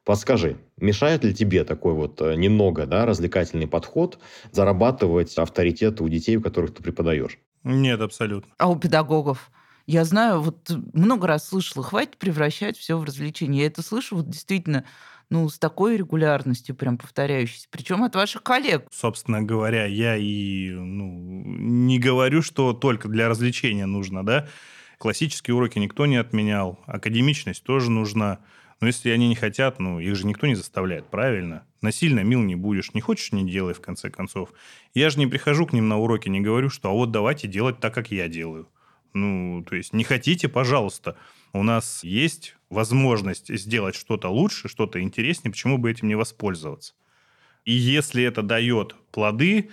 Подскажи, 0.03 0.58
мешает 0.77 1.24
ли 1.24 1.34
тебе 1.34 1.63
такой 1.63 1.94
вот 1.94 2.22
э, 2.22 2.36
немного 2.36 2.88
да, 2.88 3.06
развлекательный 3.06 3.68
подход 3.68 4.18
зарабатывать 4.51 5.38
авторитет 5.38 6.01
у 6.01 6.10
детей, 6.10 6.38
у 6.38 6.41
которых 6.41 6.74
ты 6.74 6.82
преподаешь? 6.82 7.38
Нет, 7.63 8.01
абсолютно. 8.01 8.51
А 8.58 8.70
у 8.70 8.75
педагогов? 8.75 9.51
Я 9.88 10.06
знаю, 10.06 10.41
вот 10.41 10.72
много 10.94 11.27
раз 11.27 11.48
слышала, 11.48 11.84
хватит 11.84 12.18
превращать 12.18 12.77
все 12.77 12.98
в 12.98 13.03
развлечение. 13.03 13.62
Я 13.62 13.68
это 13.68 13.82
слышу 13.82 14.18
вот 14.18 14.30
действительно 14.30 14.86
ну, 15.32 15.48
с 15.48 15.58
такой 15.58 15.98
регулярностью, 15.98 16.75
прям 16.75 16.98
повторяющейся, 16.98 17.68
причем 17.72 18.03
от 18.03 18.15
ваших 18.15 18.44
коллег. 18.44 18.86
Собственно 18.91 19.41
говоря, 19.41 19.86
я 19.86 20.18
и 20.18 20.70
ну, 20.72 21.44
не 21.46 22.00
говорю, 22.00 22.41
что 22.41 22.74
только 22.74 23.08
для 23.08 23.30
развлечения 23.30 23.86
нужно, 23.86 24.25
да. 24.25 24.48
Классические 24.98 25.56
уроки 25.56 25.80
никто 25.80 26.06
не 26.06 26.18
отменял, 26.18 26.80
академичность 26.86 27.63
тоже 27.63 27.89
нужна. 27.89 28.39
Но 28.81 28.88
если 28.88 29.11
они 29.11 29.29
не 29.29 29.35
хотят, 29.35 29.79
ну, 29.79 30.00
их 30.00 30.15
же 30.15 30.25
никто 30.25 30.47
не 30.47 30.55
заставляет, 30.55 31.05
правильно? 31.05 31.63
Насильно 31.81 32.21
мил 32.21 32.41
не 32.41 32.55
будешь, 32.55 32.95
не 32.95 33.01
хочешь, 33.01 33.31
не 33.31 33.50
делай, 33.50 33.75
в 33.75 33.79
конце 33.79 34.09
концов. 34.09 34.50
Я 34.95 35.11
же 35.11 35.19
не 35.19 35.27
прихожу 35.27 35.67
к 35.67 35.73
ним 35.73 35.88
на 35.88 36.00
уроки, 36.00 36.29
не 36.29 36.41
говорю, 36.41 36.69
что 36.69 36.89
а 36.89 36.91
вот 36.91 37.11
давайте 37.11 37.47
делать 37.47 37.79
так, 37.79 37.93
как 37.93 38.09
я 38.11 38.27
делаю. 38.27 38.67
Ну, 39.13 39.63
то 39.69 39.75
есть 39.75 39.93
не 39.93 40.03
хотите, 40.03 40.50
пожалуйста. 40.50 41.15
У 41.53 41.61
нас 41.61 42.03
есть 42.03 42.55
возможность 42.69 43.55
сделать 43.55 43.93
что-то 43.93 44.29
лучше, 44.29 44.67
что-то 44.67 45.00
интереснее, 45.00 45.51
почему 45.51 45.77
бы 45.77 45.91
этим 45.91 46.07
не 46.07 46.15
воспользоваться? 46.15 46.93
И 47.65 47.73
если 47.73 48.23
это 48.23 48.41
дает 48.41 48.95
плоды, 49.11 49.69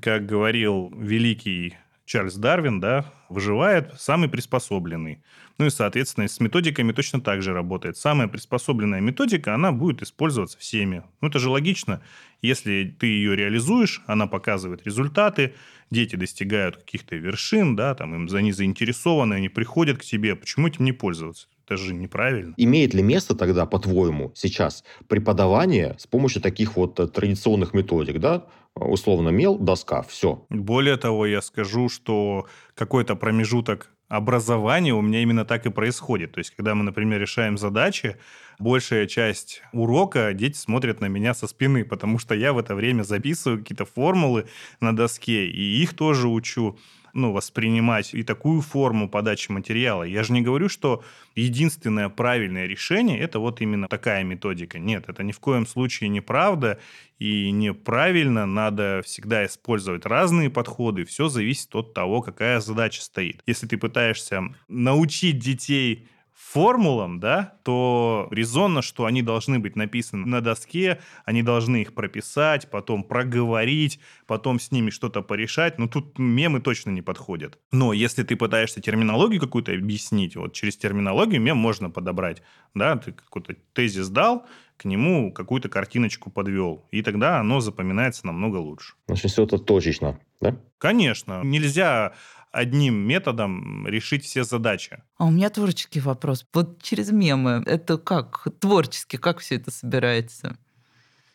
как 0.00 0.24
говорил 0.24 0.90
великий 0.96 1.76
Чарльз 2.12 2.34
Дарвин, 2.34 2.78
да, 2.78 3.10
выживает 3.30 3.94
самый 3.98 4.28
приспособленный. 4.28 5.22
Ну 5.56 5.64
и, 5.64 5.70
соответственно, 5.70 6.28
с 6.28 6.40
методиками 6.40 6.92
точно 6.92 7.22
так 7.22 7.40
же 7.40 7.54
работает. 7.54 7.96
Самая 7.96 8.28
приспособленная 8.28 9.00
методика, 9.00 9.54
она 9.54 9.72
будет 9.72 10.02
использоваться 10.02 10.58
всеми. 10.58 11.04
Ну, 11.22 11.28
это 11.28 11.38
же 11.38 11.48
логично. 11.48 12.02
Если 12.42 12.94
ты 13.00 13.06
ее 13.06 13.34
реализуешь, 13.34 14.02
она 14.06 14.26
показывает 14.26 14.84
результаты, 14.84 15.54
дети 15.90 16.16
достигают 16.16 16.76
каких-то 16.76 17.16
вершин, 17.16 17.76
да, 17.76 17.94
там 17.94 18.14
им 18.14 18.28
за 18.28 18.40
они 18.40 18.52
заинтересованы, 18.52 19.32
они 19.32 19.48
приходят 19.48 19.96
к 19.96 20.04
тебе. 20.04 20.36
Почему 20.36 20.68
этим 20.68 20.84
не 20.84 20.92
пользоваться? 20.92 21.48
Это 21.64 21.76
же 21.76 21.94
неправильно. 21.94 22.54
Имеет 22.56 22.94
ли 22.94 23.02
место 23.02 23.34
тогда, 23.34 23.66
по-твоему, 23.66 24.32
сейчас 24.34 24.84
преподавание 25.08 25.96
с 25.98 26.06
помощью 26.06 26.42
таких 26.42 26.76
вот 26.76 26.98
э, 26.98 27.06
традиционных 27.06 27.72
методик, 27.74 28.18
да? 28.18 28.46
Условно, 28.74 29.28
мел, 29.28 29.58
доска, 29.58 30.02
все. 30.02 30.44
Более 30.48 30.96
того, 30.96 31.26
я 31.26 31.42
скажу, 31.42 31.88
что 31.88 32.46
какой-то 32.74 33.16
промежуток 33.16 33.90
образования 34.08 34.92
у 34.92 35.00
меня 35.00 35.22
именно 35.22 35.44
так 35.44 35.64
и 35.64 35.70
происходит. 35.70 36.32
То 36.32 36.38
есть, 36.38 36.50
когда 36.50 36.74
мы, 36.74 36.84
например, 36.84 37.20
решаем 37.20 37.56
задачи, 37.56 38.16
большая 38.58 39.06
часть 39.06 39.62
урока 39.72 40.34
дети 40.34 40.56
смотрят 40.56 41.00
на 41.00 41.06
меня 41.06 41.32
со 41.32 41.46
спины, 41.46 41.84
потому 41.84 42.18
что 42.18 42.34
я 42.34 42.52
в 42.52 42.58
это 42.58 42.74
время 42.74 43.04
записываю 43.04 43.60
какие-то 43.60 43.86
формулы 43.86 44.46
на 44.80 44.94
доске, 44.94 45.46
и 45.46 45.82
их 45.82 45.94
тоже 45.94 46.28
учу 46.28 46.78
ну, 47.12 47.32
воспринимать 47.32 48.14
и 48.14 48.22
такую 48.22 48.62
форму 48.62 49.08
подачи 49.08 49.50
материала. 49.50 50.02
Я 50.02 50.22
же 50.22 50.32
не 50.32 50.42
говорю, 50.42 50.68
что 50.68 51.04
единственное 51.34 52.08
правильное 52.08 52.66
решение– 52.66 53.18
это 53.20 53.38
вот 53.38 53.60
именно 53.60 53.88
такая 53.88 54.24
методика. 54.24 54.78
Нет, 54.78 55.04
это 55.08 55.22
ни 55.22 55.32
в 55.32 55.40
коем 55.40 55.66
случае 55.66 56.08
неправда 56.08 56.78
и 57.18 57.50
неправильно. 57.50 58.46
Надо 58.46 59.02
всегда 59.04 59.44
использовать 59.46 60.06
разные 60.06 60.50
подходы. 60.50 61.04
Все 61.04 61.28
зависит 61.28 61.74
от 61.74 61.94
того, 61.94 62.22
какая 62.22 62.60
задача 62.60 63.02
стоит. 63.02 63.42
Если 63.46 63.66
ты 63.66 63.76
пытаешься 63.76 64.42
научить 64.68 65.38
детей 65.38 66.08
формулам, 66.34 67.20
да, 67.20 67.54
то 67.62 68.28
резонно, 68.30 68.82
что 68.82 69.06
они 69.06 69.22
должны 69.22 69.58
быть 69.58 69.76
написаны 69.76 70.26
на 70.26 70.40
доске, 70.40 71.00
они 71.24 71.42
должны 71.42 71.82
их 71.82 71.94
прописать, 71.94 72.70
потом 72.70 73.04
проговорить, 73.04 74.00
потом 74.26 74.60
с 74.60 74.70
ними 74.70 74.90
что-то 74.90 75.22
порешать. 75.22 75.78
Но 75.78 75.88
тут 75.88 76.18
мемы 76.18 76.60
точно 76.60 76.90
не 76.90 77.02
подходят. 77.02 77.58
Но 77.70 77.92
если 77.92 78.22
ты 78.22 78.36
пытаешься 78.36 78.80
терминологию 78.80 79.40
какую-то 79.40 79.72
объяснить, 79.72 80.36
вот 80.36 80.52
через 80.52 80.76
терминологию 80.76 81.40
мем 81.40 81.56
можно 81.56 81.90
подобрать. 81.90 82.42
Да, 82.74 82.96
ты 82.96 83.12
какой-то 83.12 83.54
тезис 83.72 84.08
дал, 84.08 84.46
к 84.76 84.84
нему 84.84 85.32
какую-то 85.32 85.68
картиночку 85.68 86.30
подвел. 86.30 86.86
И 86.90 87.02
тогда 87.02 87.38
оно 87.38 87.60
запоминается 87.60 88.26
намного 88.26 88.56
лучше. 88.56 88.94
Значит, 89.06 89.30
все 89.30 89.44
это 89.44 89.58
точечно, 89.58 90.18
да? 90.40 90.56
Конечно. 90.78 91.42
Нельзя 91.44 92.14
одним 92.52 92.94
методом 92.94 93.86
решить 93.86 94.24
все 94.24 94.44
задачи. 94.44 95.02
А 95.16 95.26
у 95.26 95.30
меня 95.30 95.50
творческий 95.50 96.00
вопрос. 96.00 96.46
Вот 96.52 96.82
через 96.82 97.10
мемы, 97.10 97.62
это 97.66 97.98
как 97.98 98.46
творчески, 98.60 99.16
как 99.16 99.38
все 99.40 99.56
это 99.56 99.70
собирается? 99.70 100.56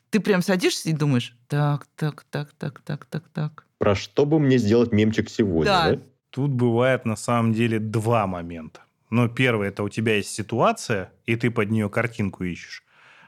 Ты 0.09 0.19
прям 0.21 0.41
садишься 0.41 0.89
и 0.89 0.93
думаешь, 0.93 1.35
так, 1.47 1.87
так, 1.95 2.23
так, 2.29 2.53
так, 2.53 2.79
так, 2.81 3.05
так, 3.05 3.23
так. 3.33 3.65
Про 3.77 3.95
что 3.95 4.25
бы 4.25 4.39
мне 4.39 4.57
сделать 4.57 4.93
мемчик 4.93 5.29
сегодня, 5.29 5.65
да? 5.65 5.91
да? 5.91 6.01
Тут 6.29 6.51
бывает 6.51 7.05
на 7.05 7.15
самом 7.15 7.53
деле 7.53 7.79
два 7.79 8.25
момента. 8.27 8.81
Но 9.09 9.27
первый 9.27 9.69
это 9.69 9.83
у 9.83 9.89
тебя 9.89 10.15
есть 10.15 10.29
ситуация, 10.29 11.11
и 11.25 11.35
ты 11.35 11.49
под 11.51 11.71
нее 11.71 11.89
картинку 11.89 12.43
ищешь. 12.43 12.83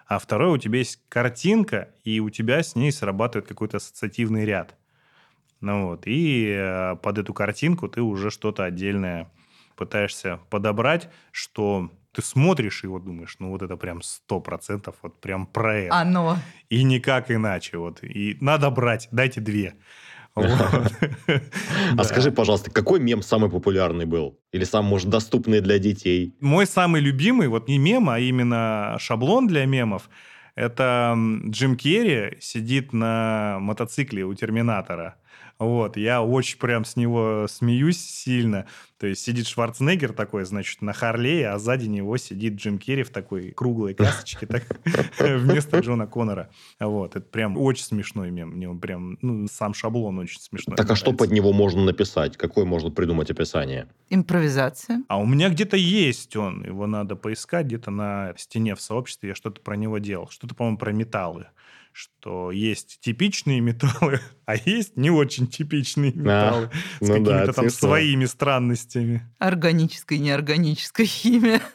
А 0.07 0.19
второй 0.19 0.55
у 0.55 0.57
тебя 0.57 0.79
есть 0.79 0.99
картинка, 1.07 1.89
и 2.03 2.19
у 2.19 2.29
тебя 2.29 2.63
с 2.63 2.75
ней 2.75 2.91
срабатывает 2.91 3.47
какой-то 3.47 3.77
ассоциативный 3.77 4.45
ряд. 4.45 4.75
Ну 5.61 5.87
вот, 5.87 6.03
и 6.05 6.53
э, 6.55 6.95
под 7.01 7.17
эту 7.17 7.33
картинку 7.33 7.87
ты 7.87 8.01
уже 8.01 8.31
что-то 8.31 8.63
отдельное 8.63 9.29
пытаешься 9.75 10.39
подобрать, 10.49 11.09
что 11.31 11.89
ты 12.11 12.21
смотришь 12.21 12.83
и 12.83 12.87
вот 12.87 13.03
думаешь, 13.05 13.35
ну 13.39 13.49
вот 13.49 13.61
это 13.61 13.77
прям 13.77 14.01
сто 14.01 14.39
процентов, 14.39 14.95
вот 15.01 15.19
прям 15.21 15.45
про 15.45 15.75
это. 15.75 15.95
Оно. 15.95 16.37
И 16.69 16.83
никак 16.83 17.31
иначе. 17.31 17.77
Вот. 17.77 18.03
И 18.03 18.37
надо 18.41 18.69
брать, 18.69 19.07
дайте 19.11 19.41
две. 19.41 19.75
А 21.97 22.03
скажи, 22.03 22.31
пожалуйста, 22.31 22.71
какой 22.71 22.99
мем 22.99 23.21
самый 23.21 23.49
популярный 23.49 24.05
был? 24.05 24.39
Или 24.53 24.63
сам, 24.63 24.85
может, 24.85 25.09
доступный 25.09 25.59
для 25.59 25.79
детей? 25.79 26.35
Мой 26.39 26.65
самый 26.65 27.01
любимый, 27.01 27.47
вот 27.47 27.67
не 27.67 27.77
мем, 27.77 28.09
а 28.09 28.19
именно 28.19 28.95
шаблон 28.99 29.47
для 29.47 29.65
мемов, 29.65 30.09
это 30.55 31.17
Джим 31.47 31.75
Керри 31.75 32.37
сидит 32.39 32.93
на 32.93 33.57
мотоцикле 33.59 34.23
у 34.23 34.33
Терминатора. 34.33 35.15
Вот, 35.59 35.97
я 35.97 36.23
очень 36.23 36.57
прям 36.57 36.85
с 36.85 36.95
него 36.95 37.45
смеюсь 37.49 37.99
сильно. 37.99 38.65
То 38.97 39.07
есть 39.07 39.21
сидит 39.21 39.45
Шварценеггер 39.45 40.13
такой, 40.13 40.45
значит, 40.45 40.81
на 40.81 40.93
Харлее, 40.93 41.49
а 41.49 41.59
сзади 41.59 41.87
него 41.87 42.15
сидит 42.17 42.55
Джим 42.55 42.79
Керри 42.79 43.03
в 43.03 43.09
такой 43.09 43.51
круглой 43.51 43.93
касочке 43.93 44.45
так, 44.45 44.63
вместо 45.19 45.79
Джона 45.79 46.07
Коннора. 46.07 46.49
Вот, 46.79 47.17
это 47.17 47.25
прям 47.25 47.57
очень 47.57 47.83
смешной 47.83 48.31
мем. 48.31 48.51
Мне 48.51 48.69
он 48.69 48.79
прям, 48.79 49.17
ну, 49.21 49.47
сам 49.47 49.73
шаблон 49.73 50.19
очень 50.19 50.39
смешной. 50.39 50.77
Так 50.77 50.89
а 50.89 50.95
что 50.95 51.11
под 51.11 51.31
него 51.31 51.51
можно 51.51 51.83
написать? 51.83 52.37
Какое 52.37 52.63
можно 52.63 52.89
придумать 52.89 53.29
описание? 53.29 53.87
Импровизация. 54.09 55.03
А 55.09 55.19
у 55.19 55.25
меня 55.25 55.49
где-то 55.49 55.75
есть 55.75 56.35
он. 56.37 56.65
Его 56.65 56.87
надо 56.87 57.17
поискать 57.17 57.65
где-то 57.65 57.91
на 57.91 58.33
стене 58.37 58.75
в 58.75 58.81
сообществе. 58.81 59.29
Я 59.29 59.35
что-то 59.35 59.59
про 59.59 59.75
него 59.75 59.97
делал. 59.97 60.29
Что-то, 60.29 60.55
по-моему, 60.55 60.77
про 60.77 60.91
металлы 60.93 61.47
что 61.99 62.49
есть 62.49 62.99
типичные 63.01 63.59
металлы, 63.59 64.21
а 64.45 64.55
есть 64.55 64.95
не 64.95 65.11
очень 65.11 65.47
типичные 65.47 66.13
металлы 66.13 66.71
а, 66.71 67.03
с 67.03 67.07
ну 67.07 67.07
какими-то 67.07 67.45
да, 67.47 67.53
там 67.53 67.69
своими 67.69 68.23
странностями. 68.23 69.29
Органическая 69.37 70.17
и 70.17 70.21
неорганическая 70.21 71.05
химия. 71.05 71.61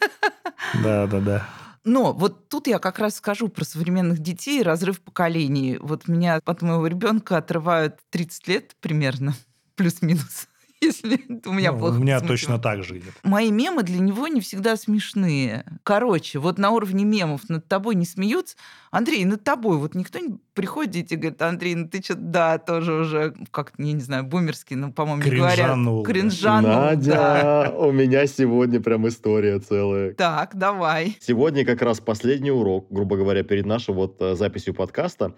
Да, 0.82 1.06
да, 1.06 1.20
да. 1.20 1.48
Но 1.84 2.14
вот 2.14 2.48
тут 2.48 2.68
я 2.68 2.78
как 2.78 2.98
раз 2.98 3.16
скажу 3.16 3.48
про 3.48 3.64
современных 3.64 4.18
детей 4.20 4.62
разрыв 4.62 5.02
поколений. 5.02 5.76
Вот 5.78 6.08
меня 6.08 6.40
от 6.42 6.62
моего 6.62 6.86
ребенка 6.86 7.36
отрывают 7.36 7.98
30 8.10 8.48
лет 8.48 8.76
примерно, 8.80 9.34
плюс-минус 9.74 10.48
если 10.84 11.20
у 11.46 11.52
меня 11.52 11.72
ну, 11.72 11.78
плохо 11.78 11.94
У 11.96 11.98
меня 11.98 12.20
точно 12.20 12.58
так 12.58 12.84
же 12.84 12.98
идет. 12.98 13.14
Мои 13.22 13.50
мемы 13.50 13.82
для 13.82 13.98
него 13.98 14.28
не 14.28 14.40
всегда 14.40 14.76
смешные. 14.76 15.64
Короче, 15.82 16.38
вот 16.38 16.58
на 16.58 16.70
уровне 16.70 17.04
мемов 17.04 17.48
над 17.48 17.66
тобой 17.66 17.94
не 17.94 18.06
смеются. 18.06 18.56
Андрей, 18.90 19.24
над 19.24 19.42
тобой 19.42 19.78
вот 19.78 19.96
никто 19.96 20.20
не 20.20 20.36
приходит 20.54 21.10
и 21.10 21.16
говорит, 21.16 21.42
Андрей, 21.42 21.74
ну 21.74 21.88
ты 21.88 22.00
что, 22.00 22.14
да, 22.14 22.58
тоже 22.58 22.92
уже, 22.92 23.34
как 23.50 23.72
я 23.76 23.92
не 23.92 24.00
знаю, 24.00 24.22
бумерский, 24.22 24.76
ну, 24.76 24.92
по-моему, 24.92 25.24
не 25.24 25.30
говорят. 25.36 25.76
Кринжанул. 26.04 26.70
Надя, 26.70 27.10
да. 27.10 27.74
у 27.76 27.90
меня 27.90 28.24
сегодня 28.28 28.80
прям 28.80 29.08
история 29.08 29.58
целая. 29.58 30.14
Так, 30.14 30.54
давай. 30.54 31.16
Сегодня 31.20 31.64
как 31.64 31.82
раз 31.82 31.98
последний 31.98 32.52
урок, 32.52 32.86
грубо 32.90 33.16
говоря, 33.16 33.42
перед 33.42 33.66
нашей 33.66 33.94
вот 33.94 34.16
э, 34.20 34.36
записью 34.36 34.74
подкаста. 34.74 35.34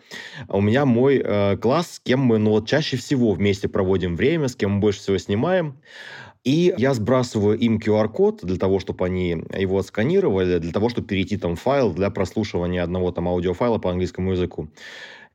У 0.49 0.61
меня 0.61 0.85
мой 0.85 1.23
э, 1.25 1.57
класс, 1.57 1.93
с 1.93 2.01
кем 2.01 2.21
мы, 2.21 2.37
ну, 2.37 2.51
вот 2.51 2.69
чаще 2.69 2.99
всего 2.99 3.33
вместе 3.33 3.69
проводим 3.69 4.17
время, 4.17 4.49
с 4.49 4.55
кем 4.55 4.73
мы 4.73 4.81
больше 4.81 5.01
всего 5.01 5.17
снимаем. 5.17 5.36
И 6.45 6.73
я 6.79 6.95
сбрасываю 6.95 7.59
им 7.59 7.79
QR-код 7.79 8.45
для 8.45 8.57
того, 8.57 8.79
чтобы 8.79 9.05
они 9.05 9.31
его 9.53 9.79
отсканировали, 9.79 10.59
для 10.59 10.71
того, 10.71 10.89
чтобы 10.89 11.09
перейти 11.09 11.37
там 11.37 11.57
файл 11.57 11.93
для 11.93 12.09
прослушивания 12.11 12.85
одного 12.85 13.11
там 13.11 13.27
аудиофайла 13.29 13.79
по 13.79 13.91
английскому 13.91 14.31
языку. 14.31 14.69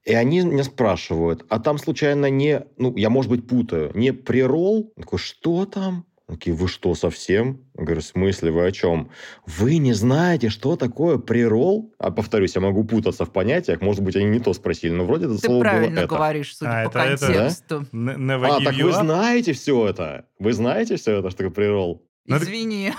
И 0.05 0.13
они 0.13 0.39
меня 0.39 0.63
спрашивают, 0.63 1.45
а 1.49 1.59
там 1.59 1.77
случайно 1.77 2.29
не, 2.29 2.65
ну, 2.77 2.95
я, 2.95 3.09
может 3.09 3.29
быть, 3.29 3.45
путаю, 3.45 3.91
не 3.93 4.13
прерол? 4.13 4.93
Я 4.95 5.03
такой, 5.03 5.19
что 5.19 5.65
там? 5.65 6.05
Такие, 6.31 6.55
вы 6.55 6.69
что, 6.69 6.95
совсем? 6.95 7.59
Я 7.77 7.83
говорю, 7.83 7.99
в 7.99 8.05
смысле, 8.05 8.51
вы 8.51 8.65
о 8.65 8.71
чем? 8.71 9.09
Вы 9.45 9.79
не 9.79 9.91
знаете, 9.91 10.47
что 10.47 10.77
такое 10.77 11.17
прерол? 11.17 11.93
А 11.99 12.09
повторюсь, 12.09 12.55
я 12.55 12.61
могу 12.61 12.85
путаться 12.85 13.25
в 13.25 13.33
понятиях, 13.33 13.81
может 13.81 14.01
быть, 14.01 14.15
они 14.15 14.25
не 14.25 14.39
то 14.39 14.53
спросили, 14.53 14.93
но 14.93 15.03
вроде 15.03 15.25
это 15.25 15.35
Ты 15.35 15.47
слово 15.47 15.59
правильно 15.59 16.07
было 16.07 16.07
говоришь, 16.07 16.55
судя 16.55 16.83
а, 16.83 16.89
по 16.89 16.97
это, 16.99 17.27
контексту. 17.27 17.85
Это, 17.91 18.27
да? 18.27 18.55
А, 18.55 18.63
так 18.63 18.75
вы 18.75 18.93
знаете 18.93 19.51
все 19.51 19.89
это? 19.89 20.25
Вы 20.39 20.53
знаете 20.53 20.95
все 20.95 21.17
это, 21.19 21.31
что 21.31 21.39
такое 21.39 21.51
прерол? 21.51 22.01
Извини. 22.25 22.93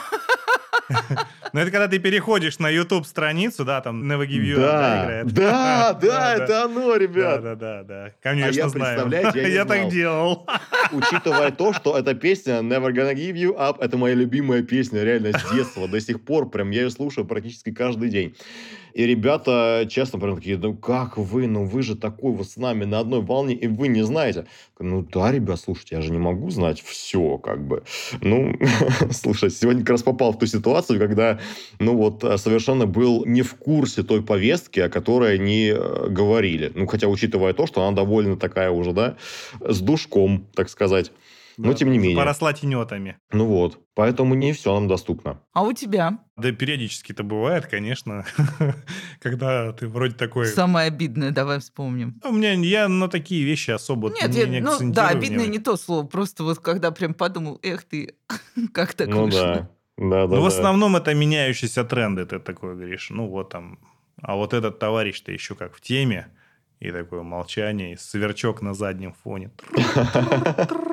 Ну, 1.52 1.60
это 1.60 1.70
когда 1.70 1.88
ты 1.88 1.98
переходишь 1.98 2.58
на 2.58 2.68
YouTube 2.68 3.06
страницу, 3.06 3.64
да, 3.64 3.80
там 3.80 4.10
Never 4.10 4.26
Give 4.26 4.42
You 4.42 4.56
да, 4.56 5.04
играет. 5.04 5.32
Да, 5.32 5.92
да, 6.02 6.34
это 6.34 6.64
оно, 6.64 6.96
ребят. 6.96 7.42
Да, 7.42 7.54
да, 7.54 7.82
да, 7.82 8.12
Конечно, 8.22 8.64
а 8.64 8.68
знаю. 8.68 9.10
я 9.34 9.64
так 9.64 9.88
делал. 9.88 10.46
Учитывая 10.92 11.50
то, 11.50 11.72
что 11.72 11.98
эта 11.98 12.14
песня 12.14 12.60
Never 12.60 12.90
Gonna 12.92 13.14
Give 13.14 13.34
You 13.34 13.56
Up, 13.56 13.76
это 13.80 13.96
моя 13.98 14.14
любимая 14.14 14.62
песня, 14.62 15.02
реально, 15.02 15.38
с 15.38 15.52
детства. 15.52 15.86
До 15.88 16.00
сих 16.00 16.24
пор 16.24 16.48
прям 16.48 16.70
я 16.70 16.82
ее 16.82 16.90
слушаю 16.90 17.26
практически 17.26 17.72
каждый 17.72 18.08
день. 18.08 18.34
И 18.94 19.06
ребята, 19.06 19.86
честно, 19.88 20.18
прям 20.18 20.36
такие, 20.36 20.58
ну 20.58 20.74
как 20.74 21.16
вы, 21.16 21.46
ну 21.46 21.64
вы 21.64 21.82
же 21.82 21.96
такой 21.96 22.32
вот 22.32 22.48
с 22.48 22.56
нами 22.56 22.84
на 22.84 22.98
одной 22.98 23.20
волне, 23.20 23.54
и 23.54 23.66
вы 23.66 23.88
не 23.88 24.02
знаете. 24.02 24.46
Ну 24.78 25.02
да, 25.02 25.30
ребят, 25.30 25.60
слушайте, 25.60 25.96
я 25.96 26.02
же 26.02 26.10
не 26.10 26.18
могу 26.18 26.50
знать 26.50 26.80
все, 26.80 27.38
как 27.38 27.66
бы. 27.66 27.84
Ну, 28.20 28.54
слушай, 29.10 29.50
сегодня 29.50 29.82
как 29.82 29.90
раз 29.90 30.02
попал 30.02 30.32
в 30.32 30.38
ту 30.38 30.46
ситуацию, 30.46 30.98
когда, 30.98 31.40
ну 31.78 31.96
вот, 31.96 32.24
совершенно 32.36 32.86
был 32.86 33.24
не 33.24 33.42
в 33.42 33.54
курсе 33.54 34.02
той 34.02 34.22
повестки, 34.22 34.80
о 34.80 34.88
которой 34.88 35.34
они 35.34 35.72
э, 35.74 36.08
говорили. 36.08 36.72
Ну, 36.74 36.86
хотя, 36.86 37.08
учитывая 37.08 37.52
то, 37.52 37.66
что 37.66 37.86
она 37.86 37.96
довольно 37.96 38.36
такая 38.36 38.70
уже, 38.70 38.92
да, 38.92 39.16
с 39.60 39.80
душком, 39.80 40.46
так 40.54 40.68
сказать. 40.68 41.12
Но 41.56 41.68
да, 41.70 41.74
тем 41.74 41.90
не 41.90 41.98
менее. 41.98 42.16
Поросла 42.16 42.52
тенетами. 42.52 43.18
Ну 43.30 43.46
вот. 43.46 43.78
Поэтому 43.94 44.34
не 44.34 44.52
все 44.52 44.74
нам 44.74 44.88
доступно. 44.88 45.40
А 45.52 45.62
у 45.62 45.72
тебя? 45.72 46.18
Да, 46.36 46.50
периодически 46.52 47.12
это 47.12 47.22
бывает, 47.22 47.66
конечно, 47.66 48.24
когда 49.20 49.72
ты 49.72 49.86
вроде 49.86 50.14
такой... 50.14 50.46
Самое 50.46 50.88
обидное, 50.88 51.30
давай 51.30 51.60
вспомним. 51.60 52.20
У 52.24 52.32
меня 52.32 52.52
я 52.52 52.88
на 52.88 53.08
такие 53.08 53.44
вещи 53.44 53.70
особо 53.70 54.10
Нет, 54.10 54.34
я, 54.34 54.46
ну, 54.62 54.92
да, 54.92 55.08
обидное 55.08 55.46
не 55.46 55.58
то 55.58 55.76
слово, 55.76 56.06
просто 56.06 56.44
вот 56.44 56.58
когда 56.60 56.90
прям 56.90 57.14
подумал, 57.14 57.58
эх 57.62 57.84
ты, 57.84 58.14
как 58.72 58.94
так 58.94 59.08
Ну 59.08 59.24
вышло. 59.24 59.40
да. 59.40 59.70
Да, 59.98 60.26
да, 60.26 60.36
ну, 60.36 60.40
в 60.40 60.48
да. 60.48 60.48
основном 60.48 60.96
это 60.96 61.14
меняющиеся 61.14 61.84
тренды. 61.84 62.24
Ты 62.24 62.38
такой 62.38 62.74
говоришь, 62.74 63.10
ну 63.10 63.28
вот 63.28 63.50
там, 63.50 63.78
а 64.20 64.36
вот 64.36 64.54
этот 64.54 64.78
товарищ-то 64.78 65.32
еще 65.32 65.54
как 65.54 65.74
в 65.74 65.80
теме. 65.80 66.28
И 66.80 66.90
такое 66.90 67.22
молчание, 67.22 67.92
и 67.92 67.96
сверчок 67.96 68.60
на 68.60 68.74
заднем 68.74 69.12
фоне. 69.22 69.52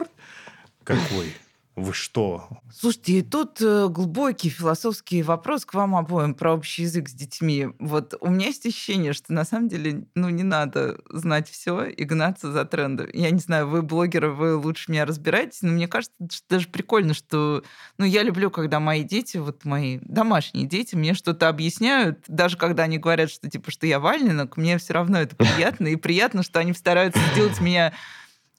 Какой? 0.84 1.34
Вы 1.80 1.94
что? 1.94 2.50
Слушайте, 2.74 3.20
и 3.20 3.22
тут 3.22 3.62
э, 3.62 3.88
глубокий 3.88 4.50
философский 4.50 5.24
вопрос 5.24 5.66
к 5.66 5.74
вам 5.74 5.96
обоим 5.96 6.34
про 6.34 6.54
общий 6.54 6.84
язык 6.84 7.08
с 7.08 7.14
детьми. 7.14 7.70
Вот 7.80 8.16
у 8.20 8.30
меня 8.30 8.48
есть 8.48 8.66
ощущение, 8.66 9.14
что 9.14 9.32
на 9.32 9.46
самом 9.46 9.70
деле, 9.70 10.04
ну, 10.14 10.28
не 10.28 10.44
надо 10.44 11.00
знать 11.10 11.50
все 11.50 11.86
и 11.86 12.04
гнаться 12.04 12.52
за 12.52 12.66
трендом. 12.66 13.08
Я 13.14 13.32
не 13.32 13.40
знаю, 13.40 13.70
вы 13.70 13.82
блогеры, 13.82 14.32
вы 14.32 14.56
лучше 14.58 14.92
меня 14.92 15.06
разбираетесь, 15.06 15.62
но 15.62 15.72
мне 15.72 15.88
кажется, 15.88 16.16
что 16.30 16.44
даже 16.50 16.68
прикольно, 16.68 17.14
что... 17.14 17.64
Ну, 17.98 18.06
я 18.06 18.24
люблю, 18.24 18.52
когда 18.52 18.82
мои 18.82 19.04
дети, 19.04 19.38
вот 19.38 19.64
мои 19.64 20.00
домашние 20.02 20.68
дети, 20.68 20.96
мне 20.96 21.14
что-то 21.14 21.48
объясняют, 21.48 22.26
даже 22.28 22.58
когда 22.58 22.84
они 22.84 22.98
говорят, 22.98 23.32
что 23.32 23.50
типа, 23.50 23.72
что 23.72 23.88
я 23.88 24.00
валенок, 24.00 24.58
мне 24.58 24.78
все 24.80 24.94
равно 24.94 25.20
это 25.20 25.36
приятно, 25.36 25.88
и 25.88 25.96
приятно, 25.96 26.44
что 26.44 26.60
они 26.60 26.74
стараются 26.74 27.22
сделать 27.34 27.62
меня 27.62 27.94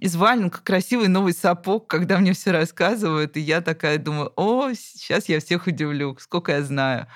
из 0.01 0.17
валенка 0.17 0.63
красивый 0.63 1.09
новый 1.09 1.35
сапог, 1.35 1.87
когда 1.87 2.19
мне 2.19 2.33
все 2.33 2.51
рассказывают, 2.51 3.37
и 3.37 3.41
я 3.41 3.61
такая 3.61 3.99
думаю, 3.99 4.33
о, 4.35 4.73
сейчас 4.73 5.29
я 5.29 5.41
всех 5.41 5.67
удивлю, 5.67 6.17
сколько 6.19 6.53
я 6.53 6.63
знаю. 6.63 7.07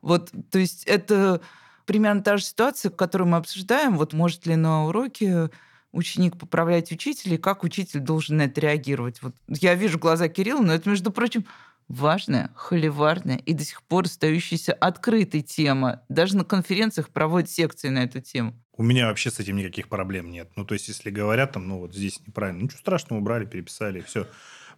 Вот, 0.00 0.32
то 0.50 0.58
есть 0.58 0.84
это 0.84 1.42
примерно 1.84 2.22
та 2.22 2.38
же 2.38 2.44
ситуация, 2.44 2.90
которую 2.90 3.28
мы 3.28 3.36
обсуждаем. 3.36 3.98
Вот 3.98 4.14
может 4.14 4.46
ли 4.46 4.56
на 4.56 4.86
уроке 4.86 5.50
ученик 5.92 6.38
поправлять 6.38 6.90
учителя, 6.90 7.34
и 7.34 7.38
как 7.38 7.64
учитель 7.64 8.00
должен 8.00 8.38
на 8.38 8.42
это 8.42 8.62
реагировать. 8.62 9.20
Вот 9.20 9.34
я 9.48 9.74
вижу 9.74 9.98
глаза 9.98 10.28
Кирилла, 10.28 10.62
но 10.62 10.72
это, 10.72 10.88
между 10.88 11.12
прочим, 11.12 11.44
важная, 11.88 12.50
холиварная 12.54 13.36
и 13.36 13.52
до 13.52 13.64
сих 13.64 13.82
пор 13.82 14.04
остающаяся 14.04 14.72
открытой 14.72 15.42
тема. 15.42 16.02
Даже 16.08 16.36
на 16.36 16.44
конференциях 16.44 17.10
проводят 17.10 17.50
секции 17.50 17.88
на 17.88 18.04
эту 18.04 18.20
тему. 18.20 18.54
У 18.76 18.82
меня 18.82 19.06
вообще 19.08 19.30
с 19.30 19.38
этим 19.38 19.56
никаких 19.56 19.88
проблем 19.88 20.30
нет. 20.30 20.50
Ну, 20.56 20.64
то 20.64 20.74
есть, 20.74 20.88
если 20.88 21.10
говорят 21.10 21.52
там, 21.52 21.68
ну, 21.68 21.78
вот 21.78 21.94
здесь 21.94 22.20
неправильно, 22.26 22.62
ничего 22.62 22.78
страшного, 22.78 23.20
убрали, 23.20 23.44
переписали, 23.44 23.98
и 23.98 24.02
все. 24.02 24.26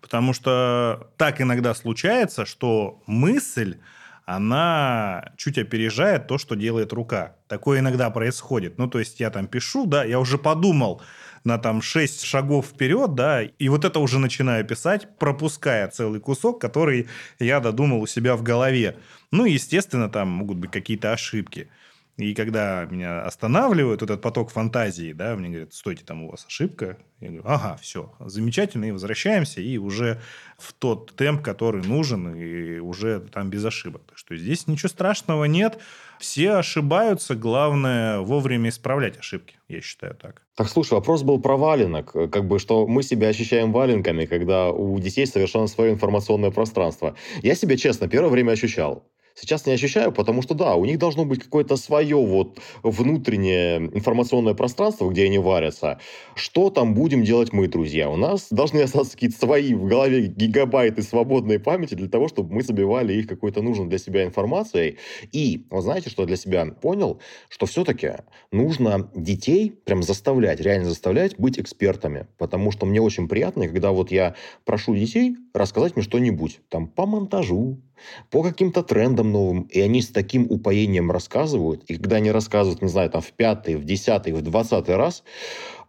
Потому 0.00 0.32
что 0.32 1.10
так 1.16 1.40
иногда 1.40 1.74
случается, 1.74 2.44
что 2.44 3.02
мысль, 3.06 3.78
она 4.26 5.32
чуть 5.36 5.58
опережает 5.58 6.26
то, 6.26 6.38
что 6.38 6.56
делает 6.56 6.92
рука. 6.92 7.36
Такое 7.46 7.78
иногда 7.78 8.10
происходит. 8.10 8.78
Ну, 8.78 8.88
то 8.88 8.98
есть, 8.98 9.20
я 9.20 9.30
там 9.30 9.46
пишу, 9.46 9.86
да, 9.86 10.04
я 10.04 10.18
уже 10.18 10.38
подумал 10.38 11.00
на 11.44 11.58
там 11.58 11.82
6 11.82 12.24
шагов 12.24 12.66
вперед, 12.66 13.14
да, 13.14 13.42
и 13.42 13.68
вот 13.68 13.84
это 13.84 14.00
уже 14.00 14.18
начинаю 14.18 14.64
писать, 14.64 15.08
пропуская 15.18 15.88
целый 15.88 16.20
кусок, 16.20 16.60
который 16.60 17.08
я 17.38 17.60
додумал 17.60 18.00
у 18.00 18.06
себя 18.06 18.36
в 18.36 18.42
голове. 18.42 18.96
Ну, 19.30 19.44
естественно, 19.44 20.08
там 20.08 20.28
могут 20.28 20.58
быть 20.58 20.70
какие-то 20.70 21.12
ошибки. 21.12 21.68
И 22.16 22.32
когда 22.34 22.84
меня 22.84 23.22
останавливают 23.22 24.02
этот 24.02 24.20
поток 24.20 24.50
фантазии, 24.50 25.12
да, 25.12 25.34
мне 25.34 25.48
говорят, 25.48 25.74
стойте, 25.74 26.04
там 26.04 26.22
у 26.22 26.30
вас 26.30 26.46
ошибка. 26.46 26.96
Я 27.18 27.28
говорю, 27.28 27.42
ага, 27.44 27.76
все, 27.82 28.12
замечательно, 28.20 28.84
и 28.84 28.92
возвращаемся, 28.92 29.60
и 29.60 29.78
уже 29.78 30.20
в 30.56 30.72
тот 30.74 31.16
темп, 31.16 31.42
который 31.42 31.82
нужен, 31.82 32.36
и 32.36 32.78
уже 32.78 33.20
там 33.20 33.50
без 33.50 33.64
ошибок. 33.64 34.02
Так 34.06 34.18
что 34.18 34.36
здесь 34.36 34.68
ничего 34.68 34.88
страшного 34.88 35.44
нет. 35.44 35.78
Все 36.20 36.52
ошибаются, 36.52 37.34
главное 37.34 38.20
вовремя 38.20 38.68
исправлять 38.68 39.18
ошибки, 39.18 39.58
я 39.68 39.80
считаю 39.80 40.14
так. 40.14 40.42
Так, 40.54 40.68
слушай, 40.68 40.94
вопрос 40.94 41.24
был 41.24 41.40
про 41.40 41.56
валенок. 41.56 42.12
Как 42.12 42.46
бы, 42.46 42.60
что 42.60 42.86
мы 42.86 43.02
себя 43.02 43.28
ощущаем 43.28 43.72
валенками, 43.72 44.24
когда 44.26 44.70
у 44.70 44.96
детей 45.00 45.26
совершенно 45.26 45.66
свое 45.66 45.92
информационное 45.92 46.52
пространство. 46.52 47.16
Я 47.42 47.56
себя, 47.56 47.76
честно, 47.76 48.06
первое 48.06 48.30
время 48.30 48.52
ощущал. 48.52 49.04
Сейчас 49.34 49.66
не 49.66 49.72
ощущаю, 49.72 50.12
потому 50.12 50.42
что, 50.42 50.54
да, 50.54 50.76
у 50.76 50.84
них 50.84 50.98
должно 50.98 51.24
быть 51.24 51.42
какое-то 51.42 51.76
свое 51.76 52.16
вот 52.16 52.60
внутреннее 52.84 53.78
информационное 53.78 54.54
пространство, 54.54 55.10
где 55.10 55.24
они 55.24 55.38
варятся. 55.38 55.98
Что 56.36 56.70
там 56.70 56.94
будем 56.94 57.24
делать 57.24 57.52
мы, 57.52 57.66
друзья? 57.66 58.08
У 58.08 58.16
нас 58.16 58.46
должны 58.50 58.80
остаться 58.80 59.12
какие-то 59.12 59.36
свои 59.36 59.74
в 59.74 59.86
голове 59.86 60.28
гигабайты 60.28 61.02
свободной 61.02 61.58
памяти 61.58 61.94
для 61.94 62.08
того, 62.08 62.28
чтобы 62.28 62.54
мы 62.54 62.62
забивали 62.62 63.12
их 63.12 63.26
какой-то 63.26 63.60
нужной 63.60 63.88
для 63.88 63.98
себя 63.98 64.24
информацией. 64.24 64.98
И, 65.32 65.66
вы 65.68 65.82
знаете, 65.82 66.10
что 66.10 66.22
я 66.22 66.28
для 66.28 66.36
себя 66.36 66.64
понял? 66.66 67.20
Что 67.48 67.66
все-таки 67.66 68.12
нужно 68.52 69.10
детей 69.16 69.70
прям 69.70 70.04
заставлять, 70.04 70.60
реально 70.60 70.88
заставлять 70.88 71.36
быть 71.38 71.58
экспертами. 71.58 72.28
Потому 72.38 72.70
что 72.70 72.86
мне 72.86 73.00
очень 73.00 73.26
приятно, 73.26 73.66
когда 73.66 73.90
вот 73.90 74.12
я 74.12 74.36
прошу 74.64 74.94
детей 74.94 75.34
рассказать 75.52 75.96
мне 75.96 76.04
что-нибудь. 76.04 76.60
Там 76.68 76.86
по 76.86 77.04
монтажу, 77.04 77.80
по 78.30 78.42
каким-то 78.42 78.82
трендам 78.82 79.32
новым, 79.32 79.62
и 79.62 79.80
они 79.80 80.02
с 80.02 80.08
таким 80.08 80.46
упоением 80.50 81.10
рассказывают, 81.10 81.84
и 81.84 81.96
когда 81.96 82.16
они 82.16 82.30
рассказывают, 82.30 82.82
не 82.82 82.88
знаю, 82.88 83.10
там 83.10 83.20
в 83.20 83.32
пятый, 83.32 83.76
в 83.76 83.84
десятый, 83.84 84.32
в 84.32 84.42
двадцатый 84.42 84.96
раз, 84.96 85.24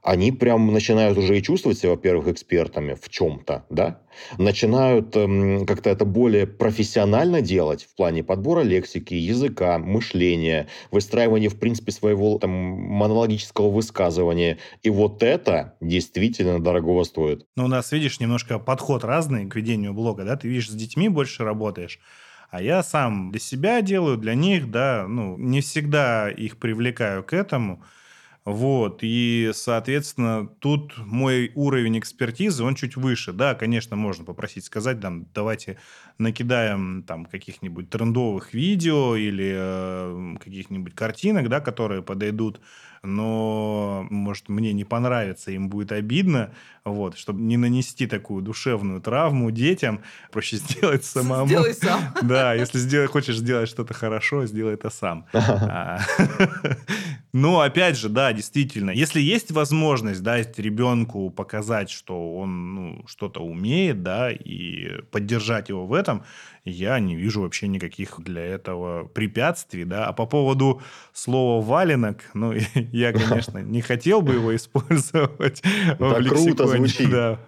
они 0.05 0.31
прям 0.31 0.71
начинают 0.71 1.17
уже 1.17 1.39
и 1.39 1.41
чувствовать 1.41 1.79
себя, 1.79 1.89
во-первых, 1.89 2.27
экспертами 2.27 2.93
в 2.93 3.09
чем-то, 3.09 3.65
да, 3.71 4.01
начинают 4.37 5.15
эм, 5.15 5.65
как-то 5.65 5.89
это 5.89 6.05
более 6.05 6.45
профессионально 6.45 7.41
делать 7.41 7.83
в 7.85 7.95
плане 7.95 8.23
подбора 8.23 8.61
лексики, 8.61 9.15
языка, 9.15 9.79
мышления, 9.79 10.67
выстраивания, 10.91 11.49
в 11.49 11.57
принципе, 11.57 11.91
своего 11.91 12.37
там 12.37 12.51
монологического 12.51 13.71
высказывания. 13.71 14.59
И 14.83 14.91
вот 14.91 15.23
это 15.23 15.73
действительно 15.81 16.63
дорогого 16.63 17.03
стоит. 17.03 17.47
Ну, 17.55 17.65
у 17.65 17.67
нас, 17.67 17.91
видишь, 17.91 18.19
немножко 18.19 18.59
подход 18.59 19.03
разный 19.03 19.47
к 19.47 19.55
ведению 19.55 19.95
блога, 19.95 20.23
да, 20.23 20.37
ты 20.37 20.47
видишь, 20.47 20.69
с 20.69 20.75
детьми 20.75 21.09
больше 21.09 21.43
работаешь, 21.43 21.99
а 22.51 22.61
я 22.61 22.83
сам 22.83 23.31
для 23.31 23.39
себя 23.39 23.81
делаю, 23.81 24.17
для 24.17 24.35
них, 24.35 24.69
да, 24.69 25.07
ну, 25.09 25.35
не 25.39 25.61
всегда 25.61 26.29
их 26.29 26.59
привлекаю 26.59 27.23
к 27.23 27.33
этому, 27.33 27.83
вот, 28.45 28.99
и, 29.01 29.49
соответственно, 29.55 30.47
тут 30.59 30.95
мой 30.99 31.51
уровень 31.55 31.97
экспертизы, 31.97 32.63
он 32.63 32.75
чуть 32.75 32.95
выше. 32.95 33.33
Да, 33.33 33.55
конечно, 33.55 33.95
можно 33.95 34.23
попросить 34.23 34.65
сказать, 34.65 34.99
там, 35.01 35.25
давайте 35.33 35.79
накидаем 36.19 37.03
там 37.03 37.25
каких-нибудь 37.25 37.89
трендовых 37.89 38.53
видео 38.53 39.15
или 39.15 39.51
э, 39.57 40.35
каких-нибудь 40.43 40.93
картинок, 40.93 41.49
да, 41.49 41.59
которые 41.59 42.03
подойдут 42.03 42.61
но, 43.05 44.07
может, 44.09 44.49
мне 44.49 44.73
не 44.73 44.83
понравится, 44.83 45.51
им 45.51 45.69
будет 45.69 45.91
обидно, 45.91 46.51
вот, 46.83 47.17
чтобы 47.17 47.41
не 47.41 47.57
нанести 47.57 48.05
такую 48.05 48.43
душевную 48.43 49.01
травму 49.01 49.49
детям, 49.51 50.01
проще 50.31 50.57
сделать 50.57 51.03
самому. 51.03 51.47
Сделай 51.47 51.73
сам. 51.73 52.01
Да, 52.21 52.53
если 52.53 52.77
сделай, 52.77 53.07
хочешь 53.07 53.37
сделать 53.37 53.69
что-то 53.69 53.93
хорошо, 53.93 54.45
сделай 54.45 54.75
это 54.75 54.89
сам. 54.89 55.25
А, 55.67 55.99
но, 57.33 57.61
опять 57.61 57.97
же, 57.97 58.09
да, 58.09 58.33
действительно, 58.33 58.91
если 58.91 59.19
есть 59.19 59.51
возможность 59.51 60.21
дать 60.21 60.57
ребенку 60.59 61.29
показать, 61.29 61.89
что 61.89 62.35
он 62.35 62.75
ну, 62.75 63.03
что-то 63.07 63.41
умеет, 63.41 64.03
да, 64.03 64.31
и 64.31 65.01
поддержать 65.11 65.69
его 65.69 65.85
в 65.85 65.93
этом, 65.93 66.23
я 66.65 66.99
не 66.99 67.15
вижу 67.15 67.41
вообще 67.41 67.67
никаких 67.67 68.19
для 68.19 68.41
этого 68.41 69.05
препятствий, 69.05 69.85
да. 69.85 70.07
А 70.07 70.13
по 70.13 70.25
поводу 70.25 70.81
слова 71.13 71.63
«валенок», 71.63 72.23
ну, 72.33 72.53
я, 72.73 73.13
конечно, 73.13 73.59
не 73.59 73.81
хотел 73.81 74.21
бы 74.21 74.33
его 74.33 74.55
использовать 74.55 75.61
в 75.99 76.19
лексиконе, 76.19 77.09
да, 77.09 77.39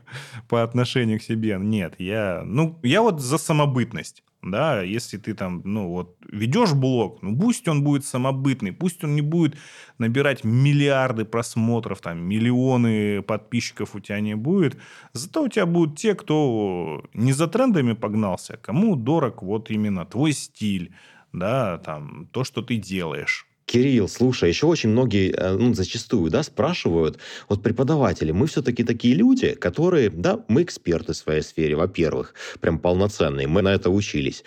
по 0.47 0.63
отношению 0.63 1.19
к 1.19 1.23
себе. 1.23 1.58
Нет, 1.60 1.95
я, 1.97 2.43
ну, 2.45 2.80
я 2.84 3.01
вот 3.01 3.19
за 3.19 3.38
самобытность 3.38 4.23
да, 4.41 4.82
если 4.82 5.17
ты 5.17 5.34
там, 5.34 5.62
ну, 5.65 5.89
вот, 5.89 6.15
ведешь 6.32 6.73
блог, 6.73 7.21
ну, 7.21 7.38
пусть 7.38 7.67
он 7.67 7.84
будет 7.84 8.06
самобытный, 8.06 8.71
пусть 8.71 9.04
он 9.04 9.15
не 9.15 9.21
будет 9.21 9.58
набирать 9.97 10.43
миллиарды 10.43 11.26
просмотров, 11.26 12.02
там, 12.02 12.19
миллионы 12.19 13.21
подписчиков 13.23 13.95
у 13.95 14.00
тебя 14.00 14.19
не 14.19 14.36
будет, 14.36 14.78
зато 15.13 15.43
у 15.43 15.47
тебя 15.47 15.65
будут 15.65 15.97
те, 15.97 16.15
кто 16.15 17.04
не 17.13 17.34
за 17.34 17.47
трендами 17.47 17.93
погнался, 17.93 18.58
кому 18.58 18.95
дорог 18.95 19.41
вот 19.41 19.71
именно 19.71 20.06
твой 20.06 20.34
стиль, 20.34 20.93
да, 21.34 21.78
там, 21.80 22.28
то, 22.32 22.43
что 22.43 22.62
ты 22.62 22.78
делаешь. 22.78 23.47
Кирилл, 23.67 24.08
слушай, 24.08 24.47
еще 24.47 24.65
очень 24.65 24.91
многие, 24.91 25.30
э, 25.32 25.58
ну, 25.58 25.73
зачастую, 25.73 26.32
да, 26.32 26.41
спрашивают, 26.41 27.19
вот 27.49 27.62
преподаватели, 27.62 28.32
мы 28.32 28.47
все-таки 28.47 28.86
такие 28.86 29.13
люди, 29.13 29.56
которые, 29.56 30.10
да, 30.10 30.39
мы 30.47 30.63
эксперты 30.63 31.12
в 31.12 31.17
своей 31.17 31.41
сфере, 31.41 31.75
во-первых, 31.75 32.34
прям 32.62 32.80
полноценные, 32.80 33.45
мы 33.45 33.62
на 33.62 33.73
это 33.73 33.89
учились. 33.89 34.45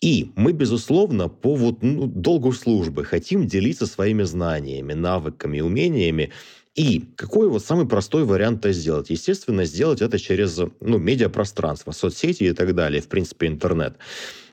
И 0.00 0.32
мы, 0.34 0.52
безусловно, 0.52 1.28
по 1.28 1.54
вот, 1.54 1.82
ну, 1.82 2.08
долгу 2.08 2.52
службы 2.52 3.04
хотим 3.04 3.46
делиться 3.46 3.86
своими 3.86 4.24
знаниями, 4.24 4.92
навыками, 4.92 5.60
умениями. 5.60 6.32
И 6.74 7.04
какой 7.16 7.48
вот 7.48 7.64
самый 7.64 7.86
простой 7.86 8.24
вариант 8.24 8.58
это 8.60 8.72
сделать? 8.72 9.10
Естественно, 9.10 9.64
сделать 9.64 10.02
это 10.02 10.18
через 10.18 10.58
ну, 10.80 10.98
медиапространство, 10.98 11.92
соцсети 11.92 12.44
и 12.44 12.52
так 12.52 12.74
далее, 12.74 13.00
в 13.02 13.08
принципе, 13.08 13.46
интернет. 13.46 13.96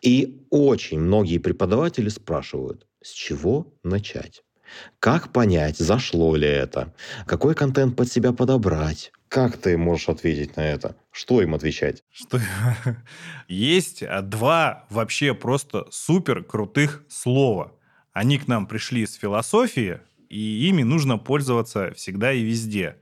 И 0.01 0.37
очень 0.51 0.99
многие 0.99 1.39
преподаватели 1.39 2.09
спрашивают, 2.09 2.85
с 3.05 3.11
чего 3.11 3.71
начать? 3.83 4.43
Как 4.99 5.31
понять, 5.31 5.77
зашло 5.77 6.35
ли 6.35 6.47
это? 6.47 6.91
Какой 7.27 7.53
контент 7.53 7.95
под 7.95 8.11
себя 8.11 8.33
подобрать? 8.33 9.11
Как 9.29 9.57
ты 9.57 9.77
можешь 9.77 10.09
ответить 10.09 10.57
на 10.57 10.61
это? 10.61 10.95
Что 11.11 11.39
им 11.41 11.53
отвечать? 11.53 12.03
Что 12.11 12.41
есть 13.47 14.01
а, 14.01 14.23
два 14.23 14.87
вообще 14.89 15.35
просто 15.35 15.85
супер 15.91 16.43
крутых 16.43 17.03
слова. 17.07 17.73
Они 18.11 18.39
к 18.39 18.47
нам 18.47 18.65
пришли 18.65 19.03
из 19.03 19.13
философии, 19.13 19.99
и 20.29 20.67
ими 20.67 20.81
нужно 20.81 21.19
пользоваться 21.19 21.93
всегда 21.93 22.33
и 22.33 22.41
везде. 22.41 22.97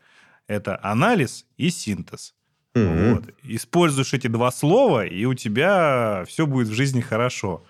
Это 0.47 0.77
анализ 0.83 1.45
и 1.55 1.69
синтез. 1.69 2.35
Mm-hmm. 2.75 3.13
Вот. 3.13 3.29
Используешь 3.43 4.13
эти 4.13 4.27
два 4.27 4.51
слова, 4.51 5.05
и 5.05 5.23
у 5.23 5.33
тебя 5.33 6.25
все 6.27 6.45
будет 6.45 6.67
в 6.67 6.73
жизни 6.73 6.99
хорошо. 6.99 7.63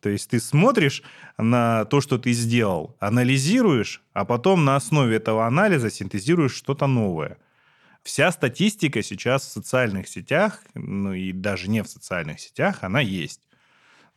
То 0.00 0.08
есть 0.08 0.30
ты 0.30 0.40
смотришь 0.40 1.02
на 1.36 1.84
то, 1.86 2.00
что 2.00 2.18
ты 2.18 2.32
сделал, 2.32 2.96
анализируешь, 3.00 4.02
а 4.12 4.24
потом 4.24 4.64
на 4.64 4.76
основе 4.76 5.16
этого 5.16 5.46
анализа 5.46 5.90
синтезируешь 5.90 6.54
что-то 6.54 6.86
новое. 6.86 7.38
Вся 8.02 8.30
статистика 8.32 9.02
сейчас 9.02 9.42
в 9.42 9.52
социальных 9.52 10.08
сетях, 10.08 10.62
ну 10.74 11.12
и 11.12 11.32
даже 11.32 11.68
не 11.68 11.82
в 11.82 11.88
социальных 11.88 12.40
сетях, 12.40 12.78
она 12.82 13.00
есть 13.00 13.48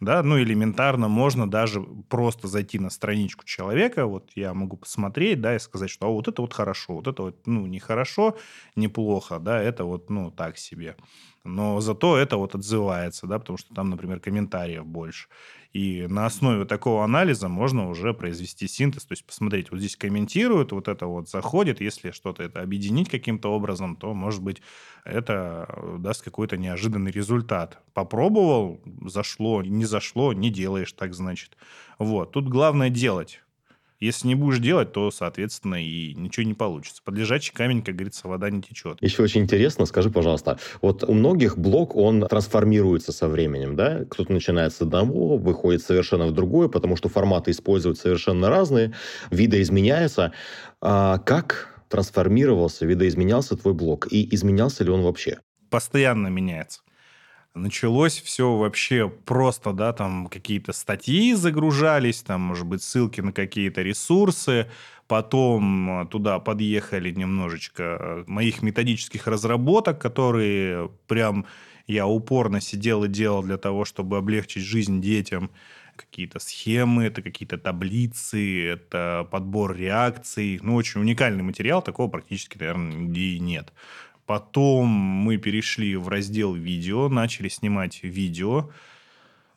да, 0.01 0.23
ну, 0.23 0.39
элементарно 0.39 1.07
можно 1.07 1.49
даже 1.49 1.81
просто 2.09 2.47
зайти 2.47 2.79
на 2.79 2.89
страничку 2.89 3.45
человека, 3.45 4.07
вот 4.07 4.31
я 4.35 4.53
могу 4.53 4.75
посмотреть, 4.77 5.41
да, 5.41 5.55
и 5.55 5.59
сказать, 5.59 5.91
что 5.91 6.07
а 6.07 6.09
вот 6.09 6.27
это 6.27 6.41
вот 6.41 6.53
хорошо, 6.53 6.95
вот 6.95 7.07
это 7.07 7.21
вот, 7.21 7.45
ну, 7.45 7.67
нехорошо, 7.67 8.35
неплохо, 8.75 9.37
да, 9.39 9.61
это 9.61 9.85
вот, 9.85 10.09
ну, 10.09 10.31
так 10.31 10.57
себе. 10.57 10.95
Но 11.43 11.79
зато 11.81 12.17
это 12.17 12.37
вот 12.37 12.55
отзывается, 12.55 13.27
да, 13.27 13.37
потому 13.37 13.57
что 13.57 13.73
там, 13.75 13.91
например, 13.91 14.19
комментариев 14.19 14.85
больше. 14.85 15.27
И 15.73 16.05
на 16.07 16.25
основе 16.25 16.65
такого 16.65 17.03
анализа 17.03 17.47
можно 17.47 17.89
уже 17.89 18.13
произвести 18.13 18.67
синтез, 18.67 19.05
то 19.05 19.13
есть 19.13 19.25
посмотреть, 19.25 19.71
вот 19.71 19.79
здесь 19.79 19.95
комментируют, 19.95 20.73
вот 20.73 20.89
это 20.89 21.05
вот 21.05 21.29
заходит, 21.29 21.79
если 21.79 22.11
что-то 22.11 22.43
это 22.43 22.61
объединить 22.61 23.09
каким-то 23.09 23.49
образом, 23.53 23.95
то, 23.95 24.13
может 24.13 24.43
быть, 24.43 24.61
это 25.05 25.97
даст 25.99 26.23
какой-то 26.23 26.57
неожиданный 26.57 27.11
результат. 27.11 27.81
Попробовал, 27.93 28.81
зашло, 29.05 29.63
не 29.63 29.85
зашло, 29.85 30.33
не 30.33 30.49
делаешь 30.49 30.91
так, 30.91 31.13
значит. 31.13 31.55
Вот, 31.97 32.31
тут 32.33 32.49
главное 32.49 32.89
делать. 32.89 33.41
Если 34.01 34.27
не 34.27 34.33
будешь 34.33 34.57
делать, 34.57 34.91
то, 34.91 35.11
соответственно, 35.11 35.75
и 35.75 36.15
ничего 36.15 36.43
не 36.43 36.55
получится. 36.55 37.03
Под 37.05 37.15
лежачий 37.15 37.53
камень, 37.53 37.83
как 37.83 37.95
говорится, 37.95 38.27
вода 38.27 38.49
не 38.49 38.59
течет. 38.59 38.97
Еще 38.99 39.21
очень 39.21 39.41
интересно, 39.41 39.85
скажи, 39.85 40.09
пожалуйста, 40.09 40.57
вот 40.81 41.03
у 41.03 41.13
многих 41.13 41.55
блог, 41.55 41.95
он 41.95 42.21
трансформируется 42.27 43.11
со 43.11 43.27
временем, 43.27 43.75
да? 43.75 44.03
Кто-то 44.09 44.33
начинает 44.33 44.73
с 44.73 44.81
одного, 44.81 45.37
выходит 45.37 45.83
совершенно 45.83 46.25
в 46.25 46.33
другое, 46.33 46.67
потому 46.67 46.95
что 46.95 47.09
форматы 47.09 47.51
используют 47.51 47.99
совершенно 47.99 48.49
разные, 48.49 48.91
виды 49.29 49.61
изменяются. 49.61 50.33
А 50.81 51.19
как 51.19 51.83
трансформировался, 51.87 52.87
видоизменялся 52.87 53.55
твой 53.55 53.75
блог? 53.75 54.07
И 54.11 54.33
изменялся 54.33 54.83
ли 54.83 54.89
он 54.89 55.03
вообще? 55.03 55.41
Постоянно 55.69 56.27
меняется 56.29 56.81
началось 57.53 58.21
все 58.21 58.55
вообще 58.57 59.09
просто, 59.09 59.73
да, 59.73 59.93
там 59.93 60.27
какие-то 60.27 60.73
статьи 60.73 61.33
загружались, 61.33 62.21
там, 62.21 62.41
может 62.41 62.65
быть, 62.65 62.83
ссылки 62.83 63.21
на 63.21 63.33
какие-то 63.33 63.81
ресурсы, 63.81 64.67
потом 65.07 66.07
туда 66.09 66.39
подъехали 66.39 67.11
немножечко 67.11 68.23
моих 68.27 68.61
методических 68.61 69.27
разработок, 69.27 69.99
которые 69.99 70.89
прям 71.07 71.45
я 71.87 72.07
упорно 72.07 72.61
сидел 72.61 73.03
и 73.03 73.09
делал 73.09 73.43
для 73.43 73.57
того, 73.57 73.85
чтобы 73.85 74.17
облегчить 74.17 74.63
жизнь 74.63 75.01
детям. 75.01 75.51
Какие-то 75.97 76.39
схемы, 76.39 77.03
это 77.03 77.21
какие-то 77.21 77.57
таблицы, 77.57 78.65
это 78.65 79.27
подбор 79.29 79.75
реакций. 79.75 80.59
Ну, 80.63 80.75
очень 80.75 81.01
уникальный 81.01 81.43
материал, 81.43 81.81
такого 81.81 82.07
практически, 82.07 82.57
наверное, 82.57 82.93
нигде 82.93 83.21
и 83.21 83.39
нет. 83.39 83.73
Потом 84.31 84.87
мы 84.87 85.35
перешли 85.35 85.97
в 85.97 86.07
раздел 86.07 86.53
видео, 86.53 87.09
начали 87.09 87.49
снимать 87.49 88.01
видео. 88.01 88.69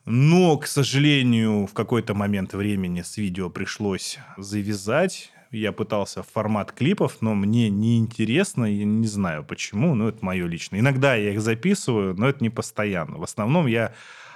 Но, 0.03 0.57
к 0.57 0.67
сожалению, 0.67 1.65
в 1.65 1.71
какой-то 1.71 2.13
момент 2.13 2.53
времени 2.53 3.01
с 3.01 3.15
видео 3.15 3.49
пришлось 3.49 4.19
завязать. 4.35 5.31
Я 5.49 5.71
пытался 5.71 6.23
в 6.23 6.27
формат 6.27 6.73
клипов, 6.73 7.19
но 7.21 7.35
мне 7.35 7.69
неинтересно, 7.69 8.65
я 8.65 8.83
не 8.83 9.07
знаю 9.07 9.45
почему, 9.45 9.95
но 9.95 10.09
это 10.09 10.17
мое 10.25 10.45
личное. 10.45 10.81
Иногда 10.81 11.15
я 11.15 11.31
их 11.31 11.39
записываю, 11.39 12.13
но 12.13 12.27
это 12.27 12.43
не 12.43 12.49
постоянно. 12.49 13.17
В 13.17 13.23
основном 13.23 13.67
я 13.67 13.93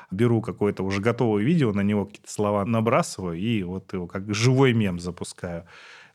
беру 0.09 0.41
какое-то 0.41 0.83
уже 0.83 1.01
готовое 1.01 1.43
видео, 1.43 1.73
на 1.73 1.81
него 1.81 2.05
какие-то 2.05 2.31
слова 2.31 2.63
набрасываю 2.63 3.37
и 3.37 3.61
вот 3.63 3.91
его 3.91 4.07
как 4.07 4.33
живой 4.33 4.71
мем 4.71 5.01
запускаю. 5.01 5.65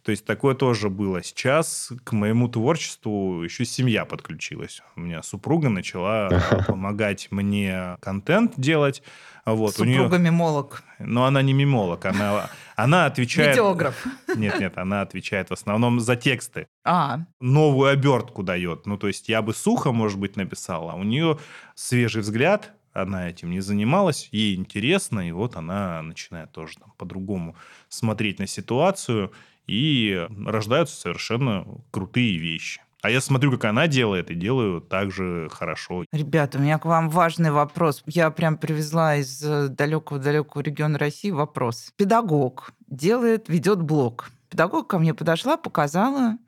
То 0.04 0.10
есть 0.10 0.26
такое 0.26 0.54
тоже 0.54 0.90
было. 0.90 1.22
Сейчас 1.22 1.90
к 2.04 2.12
моему 2.12 2.48
творчеству 2.48 3.42
еще 3.42 3.64
семья 3.64 4.04
подключилась. 4.04 4.82
У 4.96 5.00
меня 5.00 5.22
супруга 5.22 5.70
начала 5.70 6.28
помогать 6.68 7.28
мне 7.30 7.96
контент 8.00 8.52
делать. 8.58 9.02
Вот, 9.46 9.76
Супруга 9.76 10.18
нее... 10.18 10.30
мимолог. 10.30 10.82
Но 10.98 11.24
она 11.24 11.40
не 11.40 11.54
мимолог, 11.54 12.04
она, 12.04 12.50
она 12.76 13.06
отвечает... 13.06 13.56
Видеограф. 13.56 14.06
Нет, 14.36 14.58
нет, 14.58 14.78
она 14.78 15.02
отвечает 15.02 15.50
в 15.50 15.52
основном 15.52 16.00
за 16.00 16.16
тексты. 16.16 16.66
А. 16.82 17.20
Новую 17.40 17.90
обертку 17.90 18.42
дает. 18.42 18.86
Ну, 18.86 18.96
то 18.96 19.06
есть 19.06 19.28
я 19.28 19.42
бы 19.42 19.54
сухо, 19.54 19.92
может 19.92 20.18
быть, 20.18 20.36
написал, 20.36 20.90
а 20.90 20.94
у 20.94 21.02
нее 21.02 21.38
свежий 21.74 22.22
взгляд, 22.22 22.72
она 22.94 23.28
этим 23.28 23.50
не 23.50 23.60
занималась, 23.60 24.28
ей 24.32 24.54
интересно, 24.54 25.28
и 25.28 25.32
вот 25.32 25.56
она 25.56 26.00
начинает 26.02 26.52
тоже 26.52 26.78
там 26.78 26.92
по-другому 26.96 27.56
смотреть 27.88 28.38
на 28.38 28.46
ситуацию 28.46 29.32
и 29.66 30.26
рождаются 30.46 30.96
совершенно 30.96 31.66
крутые 31.90 32.38
вещи. 32.38 32.80
А 33.02 33.10
я 33.10 33.20
смотрю, 33.20 33.50
как 33.52 33.66
она 33.66 33.86
делает, 33.86 34.30
и 34.30 34.34
делаю 34.34 34.80
так 34.80 35.10
же 35.10 35.50
хорошо. 35.50 36.06
Ребята, 36.10 36.56
у 36.56 36.62
меня 36.62 36.78
к 36.78 36.86
вам 36.86 37.10
важный 37.10 37.50
вопрос. 37.50 38.02
Я 38.06 38.30
прям 38.30 38.56
привезла 38.56 39.16
из 39.16 39.40
далекого-далекого 39.40 40.62
региона 40.62 40.98
России 40.98 41.30
вопрос. 41.30 41.92
Педагог 41.96 42.72
делает, 42.86 43.50
ведет 43.50 43.82
блог. 43.82 44.30
Педагог 44.48 44.88
ко 44.88 44.98
мне 44.98 45.12
подошла, 45.12 45.58
показала 45.58 46.38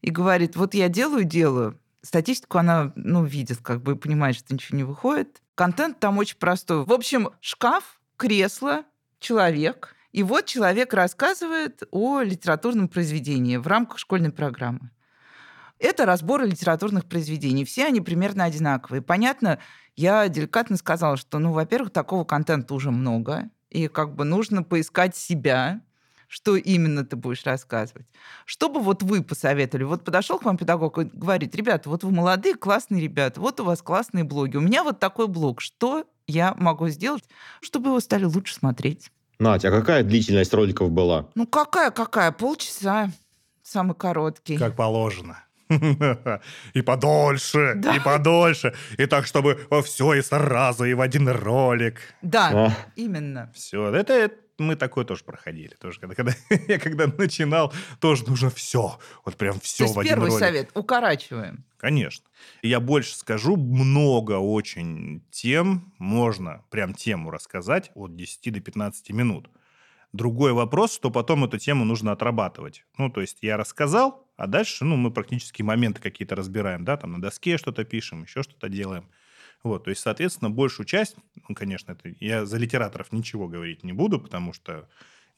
и 0.00 0.10
говорит, 0.10 0.54
вот 0.54 0.74
я 0.74 0.88
делаю, 0.88 1.24
делаю. 1.24 1.76
Статистику 2.06 2.58
она, 2.58 2.92
ну, 2.94 3.24
видит, 3.24 3.58
как 3.58 3.82
бы 3.82 3.96
понимает, 3.96 4.36
что 4.36 4.54
ничего 4.54 4.78
не 4.78 4.84
выходит. 4.84 5.42
Контент 5.56 5.98
там 5.98 6.18
очень 6.18 6.36
простой. 6.36 6.84
В 6.84 6.92
общем, 6.92 7.30
шкаф, 7.40 8.00
кресло, 8.16 8.84
человек, 9.18 9.96
и 10.12 10.22
вот 10.22 10.46
человек 10.46 10.94
рассказывает 10.94 11.82
о 11.90 12.20
литературном 12.20 12.86
произведении 12.86 13.56
в 13.56 13.66
рамках 13.66 13.98
школьной 13.98 14.30
программы. 14.30 14.92
Это 15.80 16.06
разборы 16.06 16.46
литературных 16.46 17.06
произведений. 17.06 17.64
Все 17.64 17.86
они 17.86 18.00
примерно 18.00 18.44
одинаковые. 18.44 19.02
Понятно, 19.02 19.58
я 19.96 20.28
деликатно 20.28 20.76
сказала, 20.76 21.16
что, 21.16 21.40
ну, 21.40 21.52
во-первых, 21.52 21.92
такого 21.92 22.22
контента 22.24 22.72
уже 22.72 22.92
много, 22.92 23.50
и 23.68 23.88
как 23.88 24.14
бы 24.14 24.24
нужно 24.24 24.62
поискать 24.62 25.16
себя, 25.16 25.82
что 26.28 26.56
именно 26.56 27.04
ты 27.04 27.16
будешь 27.16 27.44
рассказывать. 27.44 28.06
Что 28.44 28.68
бы 28.68 28.80
вот 28.80 29.02
вы 29.02 29.22
посоветовали? 29.22 29.84
Вот 29.84 30.04
подошел 30.04 30.38
к 30.38 30.44
вам 30.44 30.56
педагог 30.56 30.98
и 30.98 31.04
говорит, 31.04 31.54
ребята, 31.54 31.88
вот 31.88 32.04
вы 32.04 32.10
молодые, 32.10 32.54
классные 32.54 33.02
ребята, 33.02 33.40
вот 33.40 33.60
у 33.60 33.64
вас 33.64 33.82
классные 33.82 34.24
блоги. 34.24 34.56
У 34.56 34.60
меня 34.60 34.84
вот 34.84 34.98
такой 34.98 35.28
блог. 35.28 35.60
Что 35.60 36.04
я 36.26 36.54
могу 36.56 36.88
сделать, 36.88 37.24
чтобы 37.60 37.88
его 37.88 38.00
стали 38.00 38.24
лучше 38.24 38.54
смотреть? 38.54 39.10
Надя, 39.38 39.68
а 39.68 39.70
какая 39.70 40.02
длительность 40.02 40.54
роликов 40.54 40.90
была? 40.90 41.28
Ну 41.34 41.46
какая-какая? 41.46 42.32
Полчаса. 42.32 43.10
Самый 43.62 43.94
короткий. 43.94 44.56
Как 44.56 44.76
положено. 44.76 45.42
И 46.74 46.82
подольше, 46.82 47.74
да. 47.76 47.96
и 47.96 47.98
подольше. 47.98 48.72
И 48.98 49.06
так, 49.06 49.26
чтобы 49.26 49.58
все 49.84 50.14
и 50.14 50.22
сразу, 50.22 50.84
и 50.84 50.94
в 50.94 51.00
один 51.00 51.28
ролик. 51.28 51.98
Да, 52.22 52.50
а. 52.52 52.72
именно. 52.94 53.50
Все, 53.52 53.92
это, 53.92 54.30
мы 54.58 54.76
такое 54.76 55.04
тоже 55.04 55.24
проходили. 55.24 55.74
Тоже, 55.74 56.00
когда, 56.00 56.14
когда 56.14 56.32
я 56.68 56.78
когда 56.78 57.06
начинал, 57.06 57.72
тоже 58.00 58.24
нужно 58.26 58.50
все. 58.50 58.98
Вот 59.24 59.36
прям 59.36 59.60
все 59.60 59.78
То 59.78 59.84
есть 59.84 59.96
в 59.96 59.98
один 60.00 60.12
первый 60.12 60.30
ролик. 60.30 60.38
совет, 60.40 60.70
укорачиваем. 60.74 61.64
Конечно. 61.76 62.26
Я 62.62 62.80
больше 62.80 63.14
скажу, 63.16 63.56
много 63.56 64.38
очень 64.38 65.22
тем, 65.30 65.92
можно 65.98 66.64
прям 66.70 66.94
тему 66.94 67.30
рассказать 67.30 67.90
от 67.94 68.16
10 68.16 68.52
до 68.52 68.60
15 68.60 69.10
минут. 69.10 69.50
Другой 70.12 70.52
вопрос, 70.52 70.94
что 70.94 71.10
потом 71.10 71.44
эту 71.44 71.58
тему 71.58 71.84
нужно 71.84 72.12
отрабатывать. 72.12 72.84
Ну, 72.96 73.10
то 73.10 73.20
есть 73.20 73.38
я 73.42 73.56
рассказал, 73.56 74.26
а 74.36 74.46
дальше, 74.46 74.84
ну, 74.84 74.96
мы 74.96 75.10
практически 75.10 75.62
моменты 75.62 76.00
какие-то 76.00 76.34
разбираем, 76.34 76.84
да, 76.84 76.96
там 76.96 77.12
на 77.12 77.20
доске 77.20 77.58
что-то 77.58 77.84
пишем, 77.84 78.22
еще 78.22 78.42
что-то 78.42 78.68
делаем. 78.68 79.10
Вот, 79.62 79.84
то 79.84 79.90
есть, 79.90 80.02
соответственно, 80.02 80.50
большую 80.50 80.86
часть, 80.86 81.16
ну, 81.48 81.54
конечно, 81.54 81.92
это 81.92 82.14
я 82.20 82.46
за 82.46 82.56
литераторов 82.58 83.12
ничего 83.12 83.48
говорить 83.48 83.82
не 83.82 83.92
буду, 83.92 84.20
потому 84.20 84.52
что 84.52 84.88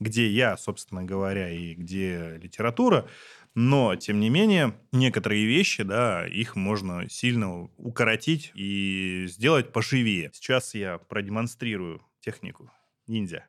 где 0.00 0.28
я, 0.28 0.56
собственно 0.56 1.02
говоря, 1.02 1.50
и 1.50 1.74
где 1.74 2.38
литература, 2.40 3.08
но, 3.54 3.96
тем 3.96 4.20
не 4.20 4.30
менее, 4.30 4.78
некоторые 4.92 5.44
вещи, 5.46 5.82
да, 5.82 6.26
их 6.26 6.54
можно 6.54 7.08
сильно 7.08 7.64
укоротить 7.76 8.52
и 8.54 9.26
сделать 9.28 9.72
поживее. 9.72 10.30
Сейчас 10.32 10.74
я 10.74 10.98
продемонстрирую 10.98 12.02
технику 12.20 12.70
ниндзя. 13.08 13.46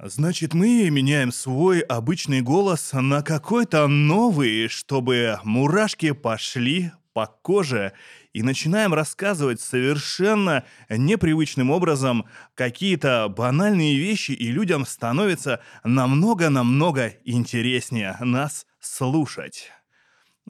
Значит, 0.00 0.54
мы 0.54 0.88
меняем 0.90 1.32
свой 1.32 1.80
обычный 1.80 2.40
голос 2.40 2.92
на 2.92 3.22
какой-то 3.22 3.88
новый, 3.88 4.68
чтобы 4.68 5.40
мурашки 5.42 6.12
пошли 6.12 6.92
по 7.12 7.26
коже 7.26 7.92
и 8.38 8.42
начинаем 8.42 8.94
рассказывать 8.94 9.60
совершенно 9.60 10.62
непривычным 10.88 11.72
образом 11.72 12.24
какие-то 12.54 13.28
банальные 13.28 13.98
вещи, 13.98 14.30
и 14.30 14.52
людям 14.52 14.86
становится 14.86 15.60
намного-намного 15.82 17.14
интереснее 17.24 18.16
нас 18.20 18.64
слушать. 18.78 19.72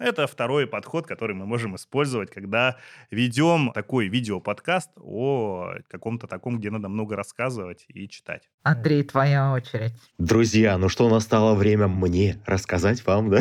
Это 0.00 0.26
второй 0.26 0.66
подход, 0.66 1.06
который 1.06 1.34
мы 1.34 1.46
можем 1.46 1.76
использовать, 1.76 2.30
когда 2.30 2.76
ведем 3.10 3.72
такой 3.74 4.08
видеоподкаст 4.08 4.90
о 4.96 5.74
каком-то 5.88 6.26
таком, 6.26 6.58
где 6.58 6.70
надо 6.70 6.88
много 6.88 7.16
рассказывать 7.16 7.84
и 7.88 8.08
читать. 8.08 8.48
Андрей, 8.62 9.02
твоя 9.02 9.52
очередь. 9.52 9.94
Друзья, 10.18 10.76
ну 10.78 10.88
что, 10.88 11.08
настало 11.08 11.54
время 11.54 11.88
мне 11.88 12.36
рассказать 12.46 13.04
вам, 13.06 13.30
да? 13.30 13.40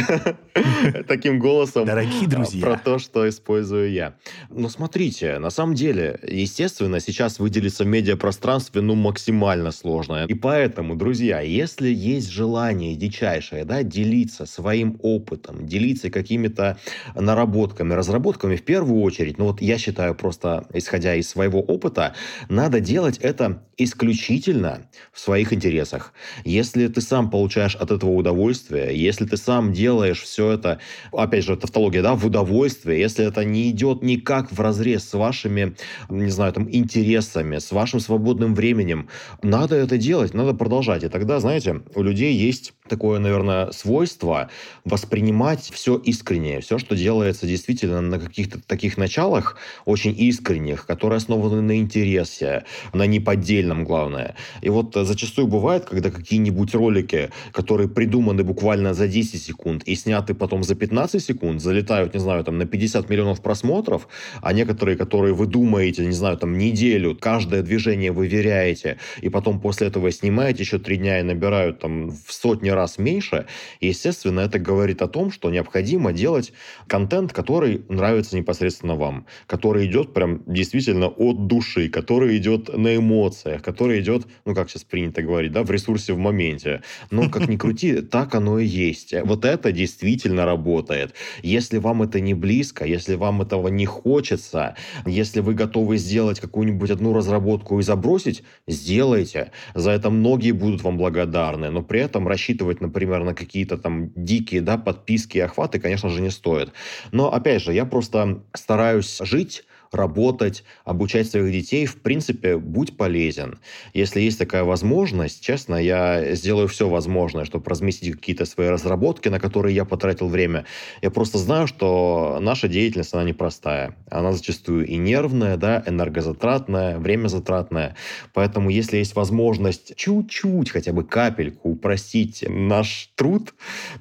Таким 1.08 1.40
голосом. 1.40 1.86
Дорогие 1.86 2.28
друзья. 2.28 2.66
Про 2.66 2.78
то, 2.78 3.00
что 3.00 3.28
использую 3.28 3.92
я. 3.92 4.16
Ну, 4.50 4.70
смотрите, 4.70 5.40
на 5.40 5.50
самом 5.50 5.76
деле, 5.76 6.20
естественно, 6.24 7.00
сейчас 7.00 7.40
выделиться 7.40 7.84
в 7.84 7.88
медиапространстве, 7.88 8.82
ну, 8.82 8.96
максимально 8.96 9.72
сложно. 9.72 10.26
И 10.28 10.34
поэтому, 10.34 10.96
друзья, 10.96 11.42
если 11.42 11.90
есть 11.90 12.30
желание 12.30 12.96
дичайшее, 12.96 13.66
да, 13.66 13.84
делиться 13.84 14.46
своим 14.46 14.98
опытом, 15.02 15.66
делиться 15.66 16.10
какими 16.10 16.47
какими-то 16.48 16.78
наработками, 17.16 17.94
разработками 17.94 18.56
в 18.56 18.64
первую 18.64 19.02
очередь, 19.02 19.38
ну 19.38 19.46
вот 19.46 19.62
я 19.62 19.78
считаю 19.78 20.16
просто, 20.16 20.66
исходя 20.74 21.16
из 21.16 21.30
своего 21.30 21.60
опыта, 21.60 22.14
надо 22.50 22.80
делать 22.80 23.18
это 23.20 23.64
исключительно 23.78 24.90
в 25.14 25.20
своих 25.20 25.54
интересах. 25.54 26.14
Если 26.44 26.88
ты 26.88 27.02
сам 27.02 27.30
получаешь 27.30 27.76
от 27.76 27.92
этого 27.92 28.12
удовольствие, 28.12 28.96
если 28.96 29.26
ты 29.26 29.38
сам 29.38 29.72
делаешь 29.72 30.22
все 30.22 30.52
это, 30.52 30.80
опять 31.12 31.44
же, 31.44 31.56
тавтология, 31.56 32.02
да, 32.02 32.16
в 32.16 32.26
удовольствие, 32.26 33.00
если 33.00 33.26
это 33.26 33.44
не 33.46 33.70
идет 33.70 34.02
никак 34.02 34.52
в 34.52 34.60
разрез 34.60 35.08
с 35.08 35.14
вашими, 35.14 35.76
не 36.10 36.32
знаю, 36.32 36.54
там, 36.54 36.68
интересами, 36.72 37.60
с 37.60 37.72
вашим 37.72 38.00
свободным 38.00 38.56
временем, 38.56 39.10
надо 39.44 39.76
это 39.76 39.98
делать, 39.98 40.34
надо 40.34 40.54
продолжать. 40.54 41.04
И 41.04 41.10
тогда, 41.10 41.40
знаете, 41.40 41.82
у 41.94 42.02
людей 42.02 42.34
есть 42.34 42.74
такое, 42.88 43.20
наверное, 43.20 43.72
свойство 43.72 44.50
воспринимать 44.86 45.70
все 45.74 45.98
искренне, 45.98 46.60
все, 46.62 46.78
что 46.78 46.96
делается 46.96 47.46
действительно 47.46 48.02
на 48.02 48.20
каких-то 48.20 48.60
таких 48.62 48.98
началах, 48.98 49.58
очень 49.86 50.16
искренних, 50.18 50.86
которые 50.86 51.18
основаны 51.18 51.62
на 51.62 51.78
интересе, 51.78 52.64
на 52.94 53.06
неподдельном, 53.08 53.84
главное. 53.84 54.36
И 54.62 54.70
вот 54.70 54.96
зачастую 54.96 55.48
бывает, 55.48 55.86
когда 55.86 56.10
какие-нибудь 56.10 56.74
ролики, 56.74 57.30
которые 57.52 57.90
придуманы 57.90 58.44
буквально 58.44 58.94
за 58.94 59.08
10 59.08 59.42
секунд 59.42 59.84
и 59.84 59.96
сняты 59.96 60.34
потом 60.34 60.64
за 60.64 60.76
15 60.76 61.24
секунд, 61.24 61.62
залетают, 61.62 62.14
не 62.14 62.20
знаю, 62.20 62.44
там 62.44 62.58
на 62.58 62.66
50 62.66 63.10
миллионов 63.10 63.42
просмотров, 63.42 64.08
а 64.42 64.54
некоторые, 64.54 64.98
которые 64.98 65.34
вы 65.34 65.46
думаете, 65.48 66.06
не 66.06 66.12
знаю, 66.12 66.38
там 66.38 66.58
неделю, 66.58 67.16
каждое 67.16 67.62
движение 67.62 68.12
вы 68.12 68.28
веряете, 68.28 68.98
и 69.22 69.30
потом 69.30 69.60
после 69.60 69.88
этого 69.88 70.12
снимаете 70.12 70.64
еще 70.64 70.80
три 70.80 70.98
дня 70.98 71.20
и 71.20 71.24
набирают 71.24 71.80
там 71.80 72.12
в 72.12 72.32
сотни 72.32 72.70
раз 72.78 72.98
меньше, 72.98 73.46
естественно, 73.82 74.42
это 74.42 74.60
говорит 74.60 75.02
о 75.02 75.08
том, 75.08 75.32
что 75.32 75.50
необходимо 75.50 76.14
делать 76.14 76.54
контент, 76.88 77.34
который 77.34 77.82
нравится 77.90 78.38
непосредственно 78.38 78.96
вам, 78.96 79.26
который 79.48 79.86
идет 79.88 80.14
прям 80.14 80.44
действительно 80.46 81.08
от 81.08 81.48
души, 81.48 81.90
который 81.90 82.38
идет 82.38 82.76
на 82.76 82.96
эмоциях, 82.96 83.62
который 83.62 84.00
идет, 84.00 84.28
ну, 84.46 84.56
как 84.56 84.70
сейчас 84.70 84.84
принято 84.84 85.22
говорить, 85.22 85.52
да, 85.52 85.64
в 85.64 85.72
ресурсе 85.72 86.14
в 86.14 86.18
моменте. 86.18 86.82
Но, 87.12 87.30
как 87.30 87.48
ни 87.48 87.58
крути, 87.58 88.02
так 88.18 88.36
оно 88.36 88.60
и 88.60 88.66
есть. 88.66 89.14
Вот 89.24 89.46
это 89.46 89.72
действительно 89.72 90.46
работает. 90.46 91.14
Если 91.44 91.78
вам 91.80 92.04
это 92.04 92.20
не 92.20 92.34
близко, 92.34 92.86
если 92.86 93.16
вам 93.16 93.42
этого 93.42 93.68
не 93.68 93.86
хочется, 93.86 94.76
если 95.06 95.42
вы 95.42 95.54
готовы 95.54 95.98
сделать 95.98 96.40
какую-нибудь 96.40 96.92
одну 96.92 97.14
разработку 97.14 97.80
и 97.80 97.84
забросить, 97.84 98.44
сделайте. 98.68 99.52
За 99.74 99.92
это 99.92 100.10
многие 100.10 100.52
будут 100.52 100.84
вам 100.84 100.98
благодарны, 100.98 101.70
но 101.70 101.82
при 101.82 102.02
этом 102.02 102.28
рассчитывать, 102.28 102.67
например, 102.82 103.24
на 103.24 103.34
какие-то 103.34 103.78
там 103.78 104.12
дикие 104.16 104.62
да, 104.62 104.78
подписки 104.78 105.38
и 105.38 105.42
охваты, 105.42 105.80
конечно 105.80 106.10
же, 106.10 106.22
не 106.22 106.30
стоит. 106.30 106.72
Но, 107.12 107.34
опять 107.34 107.62
же, 107.62 107.74
я 107.74 107.86
просто 107.86 108.44
стараюсь 108.54 109.20
жить 109.22 109.64
работать, 109.92 110.64
обучать 110.86 111.30
своих 111.30 111.52
детей, 111.52 111.86
в 111.86 112.02
принципе, 112.02 112.58
будь 112.58 112.98
полезен. 112.98 113.60
Если 113.94 114.22
есть 114.22 114.40
такая 114.40 114.64
возможность, 114.64 115.42
честно, 115.42 115.76
я 115.76 116.36
сделаю 116.36 116.68
все 116.68 116.90
возможное, 116.90 117.46
чтобы 117.46 117.70
разместить 117.70 118.16
какие-то 118.16 118.46
свои 118.46 118.68
разработки, 118.68 119.30
на 119.30 119.40
которые 119.40 119.76
я 119.76 119.86
потратил 119.86 120.28
время. 120.28 120.66
Я 121.02 121.12
просто 121.12 121.38
знаю, 121.38 121.68
что 121.68 122.40
наша 122.42 122.68
деятельность, 122.68 123.14
она 123.14 123.24
непростая. 123.24 123.96
Она 124.10 124.32
зачастую 124.32 124.86
и 124.86 124.98
нервная, 124.98 125.58
да, 125.58 125.84
энергозатратная, 125.86 126.98
время 126.98 127.28
затратная. 127.28 127.96
Поэтому, 128.34 128.70
если 128.70 128.98
есть 128.98 129.16
возможность 129.16 129.96
чуть-чуть, 129.96 130.72
хотя 130.72 130.94
бы 130.94 131.04
капельку 131.04 131.70
упростить 131.70 132.44
наш 132.48 133.12
труд, 133.16 133.54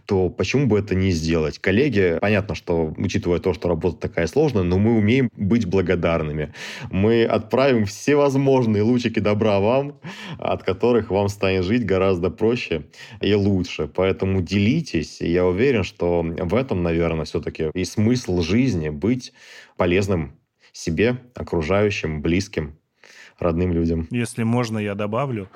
то 0.07 0.29
почему 0.29 0.67
бы 0.67 0.79
это 0.79 0.95
не 0.95 1.11
сделать? 1.11 1.59
Коллеги, 1.59 2.19
понятно, 2.21 2.55
что, 2.55 2.95
учитывая 2.97 3.39
то, 3.39 3.55
что 3.55 3.69
работа 3.69 3.97
такая 3.97 4.27
сложная, 4.27 4.63
но 4.63 4.79
мы 4.79 4.97
умеем 4.97 5.31
быть 5.37 5.67
благодарными. 5.77 6.53
Мы 6.91 7.25
отправим 7.25 7.85
все 7.85 8.17
возможные 8.17 8.83
лучики 8.83 9.21
добра 9.21 9.61
вам, 9.61 10.01
от 10.39 10.63
которых 10.63 11.11
вам 11.11 11.29
станет 11.29 11.65
жить 11.65 11.85
гораздо 11.85 12.31
проще 12.31 12.87
и 13.21 13.35
лучше. 13.35 13.87
Поэтому 13.87 14.41
делитесь. 14.41 15.21
Я 15.21 15.45
уверен, 15.45 15.85
что 15.85 16.23
в 16.23 16.55
этом, 16.55 16.83
наверное, 16.83 17.27
все-таки 17.27 17.71
и 17.75 17.85
смысл 17.85 18.41
жизни 18.41 18.89
быть 18.89 19.33
полезным 19.77 20.33
себе, 20.73 21.19
окружающим, 21.35 22.23
близким, 22.23 22.79
родным 23.39 23.73
людям. 23.73 24.09
Если 24.11 24.45
можно, 24.45 24.79
я 24.79 24.95
добавлю 24.95 25.49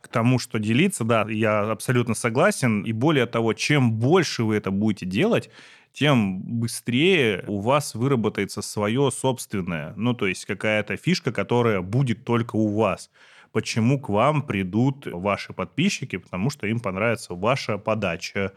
к 0.00 0.08
тому, 0.08 0.38
что 0.38 0.58
делиться, 0.58 1.04
да, 1.04 1.26
я 1.28 1.70
абсолютно 1.70 2.14
согласен. 2.14 2.82
И 2.82 2.92
более 2.92 3.26
того, 3.26 3.52
чем 3.52 3.92
больше 3.92 4.44
вы 4.44 4.56
это 4.56 4.70
будете 4.70 5.04
делать, 5.04 5.50
тем 5.96 6.42
быстрее 6.42 7.42
у 7.46 7.60
вас 7.60 7.94
выработается 7.94 8.60
свое 8.60 9.10
собственное, 9.10 9.94
ну, 9.96 10.12
то 10.12 10.26
есть 10.26 10.44
какая-то 10.44 10.98
фишка, 10.98 11.32
которая 11.32 11.80
будет 11.80 12.22
только 12.22 12.56
у 12.56 12.68
вас. 12.76 13.10
Почему 13.50 13.98
к 13.98 14.10
вам 14.10 14.42
придут 14.42 15.06
ваши 15.06 15.54
подписчики? 15.54 16.18
Потому 16.18 16.50
что 16.50 16.66
им 16.66 16.80
понравится 16.80 17.32
ваша 17.32 17.78
подача. 17.78 18.52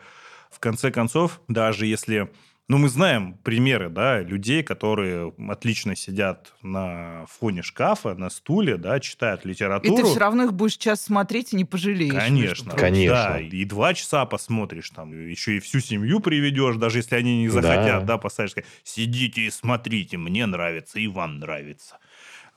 В 0.51 0.59
конце 0.59 0.91
концов, 0.91 1.39
даже 1.47 1.85
если 1.85 2.29
ну, 2.69 2.77
мы 2.77 2.87
знаем 2.87 3.33
примеры, 3.43 3.89
да, 3.89 4.21
людей, 4.21 4.61
которые 4.61 5.33
отлично 5.49 5.95
сидят 5.95 6.53
на 6.61 7.25
фоне 7.25 7.63
шкафа, 7.63 8.13
на 8.13 8.29
стуле, 8.29 8.77
да, 8.77 8.99
читают 8.99 9.43
литературу. 9.43 9.91
И 9.91 9.97
ты 9.97 10.07
все 10.07 10.19
равно 10.19 10.43
их 10.43 10.53
будешь 10.53 10.77
час 10.77 11.01
смотреть 11.01 11.51
и 11.51 11.55
не 11.55 11.65
пожалеешь. 11.65 12.13
Конечно. 12.13 12.75
Конечно. 12.75 13.15
Да, 13.15 13.39
и 13.39 13.65
два 13.65 13.95
часа 13.95 14.23
посмотришь, 14.25 14.91
там, 14.91 15.11
еще 15.11 15.57
и 15.57 15.59
всю 15.59 15.79
семью 15.79 16.19
приведешь, 16.19 16.75
даже 16.75 16.99
если 16.99 17.15
они 17.15 17.41
не 17.41 17.49
захотят, 17.49 18.05
да, 18.05 18.13
да 18.13 18.17
поставишь, 18.19 18.53
сидите 18.83 19.41
и 19.41 19.49
смотрите, 19.49 20.17
мне 20.17 20.45
нравится, 20.45 20.99
и 20.99 21.07
вам 21.07 21.39
нравится. 21.39 21.97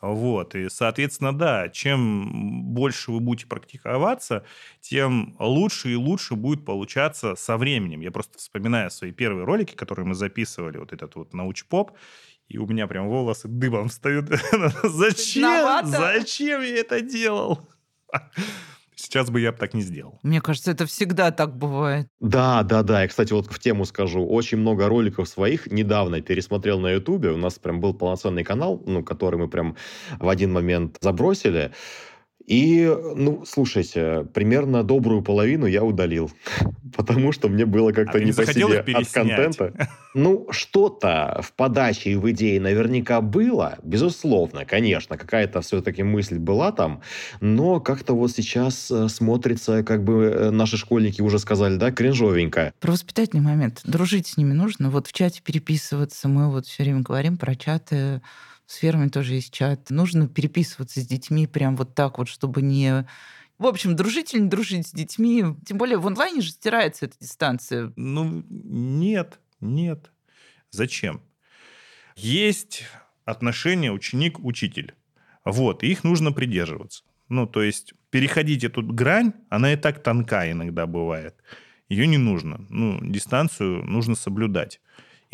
Вот, 0.02 0.56
и, 0.56 0.68
соответственно, 0.68 1.32
да, 1.32 1.68
чем 1.68 2.74
больше 2.74 3.12
вы 3.12 3.20
будете 3.20 3.46
практиковаться, 3.46 4.44
тем 4.80 5.36
лучше 5.38 5.92
и 5.92 5.94
лучше 5.94 6.34
будет 6.34 6.64
получаться 6.64 7.36
со 7.36 7.56
временем. 7.56 8.00
Я 8.00 8.10
просто 8.10 8.36
вспоминаю 8.38 8.90
свои 8.90 9.12
первые 9.12 9.44
ролики, 9.44 9.74
которые 9.76 10.04
мы 10.04 10.16
записывали, 10.16 10.78
вот 10.78 10.92
этот 10.92 11.14
вот 11.14 11.34
научпоп, 11.34 11.92
и 12.48 12.58
у 12.58 12.66
меня 12.66 12.88
прям 12.88 13.08
волосы 13.08 13.46
дыбом 13.46 13.88
встают. 13.90 14.26
Зачем? 14.82 15.86
Зачем 15.86 16.62
я 16.62 16.78
это 16.78 17.00
делал? 17.00 17.60
Сейчас 19.02 19.30
бы 19.30 19.40
я 19.40 19.50
бы 19.50 19.58
так 19.58 19.74
не 19.74 19.82
сделал. 19.82 20.20
Мне 20.22 20.40
кажется, 20.40 20.70
это 20.70 20.86
всегда 20.86 21.32
так 21.32 21.56
бывает. 21.56 22.06
Да, 22.20 22.62
да, 22.62 22.84
да. 22.84 23.04
И, 23.04 23.08
кстати, 23.08 23.32
вот 23.32 23.52
в 23.52 23.58
тему 23.58 23.84
скажу. 23.84 24.24
Очень 24.24 24.58
много 24.58 24.86
роликов 24.86 25.28
своих 25.28 25.66
недавно 25.66 26.20
пересмотрел 26.20 26.78
на 26.78 26.92
Ютубе. 26.92 27.30
У 27.30 27.36
нас 27.36 27.58
прям 27.58 27.80
был 27.80 27.94
полноценный 27.94 28.44
канал, 28.44 28.80
ну, 28.86 29.02
который 29.02 29.40
мы 29.40 29.48
прям 29.48 29.76
в 30.20 30.28
один 30.28 30.52
момент 30.52 30.98
забросили. 31.00 31.72
И, 32.46 32.92
ну, 33.16 33.44
слушайте, 33.46 34.26
примерно 34.32 34.82
добрую 34.82 35.22
половину 35.22 35.66
я 35.66 35.84
удалил, 35.84 36.30
потому 36.96 37.32
что 37.32 37.48
мне 37.48 37.66
было 37.66 37.92
как-то 37.92 38.18
а 38.18 38.20
не, 38.20 38.26
не 38.26 38.32
по 38.32 38.46
себе 38.46 38.80
от 38.80 39.08
контента. 39.08 39.72
Ну, 40.14 40.46
что-то 40.50 41.40
в 41.42 41.54
подаче 41.54 42.10
и 42.10 42.16
в 42.16 42.30
идее 42.30 42.60
наверняка 42.60 43.22
было, 43.22 43.78
безусловно, 43.82 44.66
конечно, 44.66 45.16
какая-то 45.16 45.62
все-таки 45.62 46.02
мысль 46.02 46.38
была 46.38 46.70
там, 46.70 47.00
но 47.40 47.80
как-то 47.80 48.12
вот 48.14 48.30
сейчас 48.30 48.90
э, 48.90 49.08
смотрится, 49.08 49.82
как 49.82 50.04
бы 50.04 50.24
э, 50.24 50.50
наши 50.50 50.76
школьники 50.76 51.22
уже 51.22 51.38
сказали, 51.38 51.76
да, 51.76 51.90
кринжовенько. 51.92 52.74
Про 52.78 52.92
воспитательный 52.92 53.42
момент. 53.42 53.80
Дружить 53.84 54.26
с 54.26 54.36
ними 54.36 54.52
нужно, 54.52 54.90
вот 54.90 55.06
в 55.06 55.14
чате 55.14 55.40
переписываться, 55.42 56.28
мы 56.28 56.50
вот 56.50 56.66
все 56.66 56.82
время 56.82 57.00
говорим 57.00 57.38
про 57.38 57.54
чаты, 57.54 58.20
с 58.72 58.76
фермой 58.76 59.10
тоже 59.10 59.34
есть 59.34 59.52
чат. 59.52 59.90
Нужно 59.90 60.28
переписываться 60.28 61.00
с 61.00 61.06
детьми 61.06 61.46
прям 61.46 61.76
вот 61.76 61.94
так 61.94 62.16
вот, 62.16 62.28
чтобы 62.28 62.62
не 62.62 63.06
В 63.58 63.66
общем, 63.66 63.94
дружить 63.94 64.32
или 64.32 64.40
не 64.40 64.48
дружить 64.48 64.86
с 64.86 64.92
детьми. 64.92 65.44
Тем 65.66 65.76
более 65.76 65.98
в 65.98 66.06
онлайне 66.06 66.40
же 66.40 66.50
стирается 66.50 67.04
эта 67.04 67.16
дистанция. 67.20 67.92
Ну, 67.96 68.42
нет, 68.48 69.40
нет. 69.60 70.10
Зачем? 70.70 71.20
Есть 72.16 72.84
отношения 73.26 73.92
ученик-учитель. 73.92 74.94
Вот, 75.44 75.82
и 75.82 75.88
их 75.88 76.02
нужно 76.02 76.32
придерживаться. 76.32 77.04
Ну, 77.28 77.46
то 77.46 77.62
есть 77.62 77.92
переходить 78.10 78.64
эту 78.64 78.82
грань, 78.82 79.34
она 79.50 79.74
и 79.74 79.76
так 79.76 80.02
тонка 80.02 80.50
иногда 80.50 80.86
бывает. 80.86 81.36
Ее 81.90 82.06
не 82.06 82.18
нужно. 82.18 82.64
Ну, 82.70 82.98
дистанцию 83.02 83.84
нужно 83.84 84.14
соблюдать. 84.14 84.80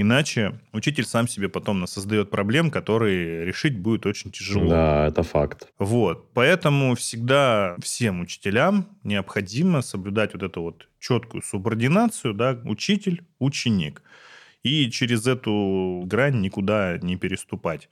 Иначе 0.00 0.60
учитель 0.72 1.04
сам 1.04 1.26
себе 1.26 1.48
потом 1.48 1.84
создает 1.88 2.30
проблем, 2.30 2.70
которые 2.70 3.44
решить 3.44 3.76
будет 3.76 4.06
очень 4.06 4.30
тяжело. 4.30 4.68
Да, 4.68 5.08
это 5.08 5.24
факт. 5.24 5.66
Вот. 5.80 6.32
Поэтому 6.34 6.94
всегда 6.94 7.74
всем 7.82 8.20
учителям 8.20 8.86
необходимо 9.02 9.82
соблюдать 9.82 10.34
вот 10.34 10.44
эту 10.44 10.62
вот 10.62 10.88
четкую 11.00 11.42
субординацию, 11.42 12.32
да, 12.32 12.60
учитель-ученик. 12.64 14.02
И 14.62 14.88
через 14.90 15.26
эту 15.26 16.04
грань 16.06 16.40
никуда 16.42 16.98
не 16.98 17.16
переступать 17.16 17.88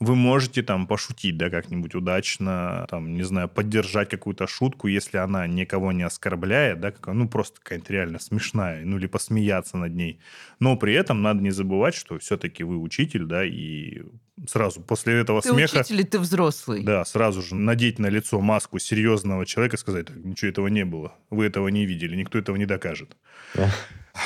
вы 0.00 0.14
можете 0.14 0.62
там 0.62 0.86
пошутить, 0.86 1.36
да, 1.36 1.50
как-нибудь 1.50 1.94
удачно, 1.94 2.86
там, 2.88 3.14
не 3.14 3.22
знаю, 3.24 3.48
поддержать 3.48 4.08
какую-то 4.08 4.46
шутку, 4.46 4.86
если 4.86 5.16
она 5.16 5.46
никого 5.46 5.92
не 5.92 6.04
оскорбляет, 6.04 6.80
да, 6.80 6.92
как, 6.92 7.14
ну, 7.14 7.28
просто 7.28 7.60
какая-то 7.60 7.92
реально 7.92 8.18
смешная, 8.18 8.84
ну, 8.84 8.98
или 8.98 9.06
посмеяться 9.06 9.76
над 9.76 9.94
ней. 9.94 10.20
Но 10.60 10.76
при 10.76 10.94
этом 10.94 11.22
надо 11.22 11.42
не 11.42 11.50
забывать, 11.50 11.94
что 11.94 12.18
все-таки 12.18 12.62
вы 12.62 12.78
учитель, 12.78 13.24
да, 13.24 13.44
и 13.44 14.02
сразу 14.46 14.80
после 14.80 15.14
этого 15.14 15.42
ты 15.42 15.48
смеха... 15.48 15.74
Ты 15.74 15.80
учитель, 15.80 16.00
и 16.00 16.04
ты 16.04 16.18
взрослый. 16.20 16.84
Да, 16.84 17.04
сразу 17.04 17.42
же 17.42 17.56
надеть 17.56 17.98
на 17.98 18.06
лицо 18.06 18.40
маску 18.40 18.78
серьезного 18.78 19.46
человека 19.46 19.76
и 19.76 19.78
сказать, 19.80 20.10
ничего 20.10 20.50
этого 20.50 20.68
не 20.68 20.84
было, 20.84 21.14
вы 21.30 21.46
этого 21.46 21.68
не 21.68 21.86
видели, 21.86 22.14
никто 22.14 22.38
этого 22.38 22.56
не 22.56 22.66
докажет. 22.66 23.16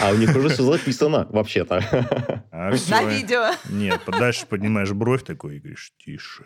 А 0.01 0.11
у 0.11 0.17
них 0.17 0.35
уже 0.35 0.49
все 0.51 0.63
записано, 0.65 1.27
вообще-то. 1.31 2.42
А 2.69 2.77
все. 2.77 2.91
На 2.93 3.05
видео. 3.05 3.51
Нет, 3.69 4.03
дальше 4.07 4.47
поднимаешь 4.47 4.93
бровь 4.93 5.25
такой 5.25 5.57
и 5.57 5.59
говоришь, 5.59 5.93
тише. 5.99 6.45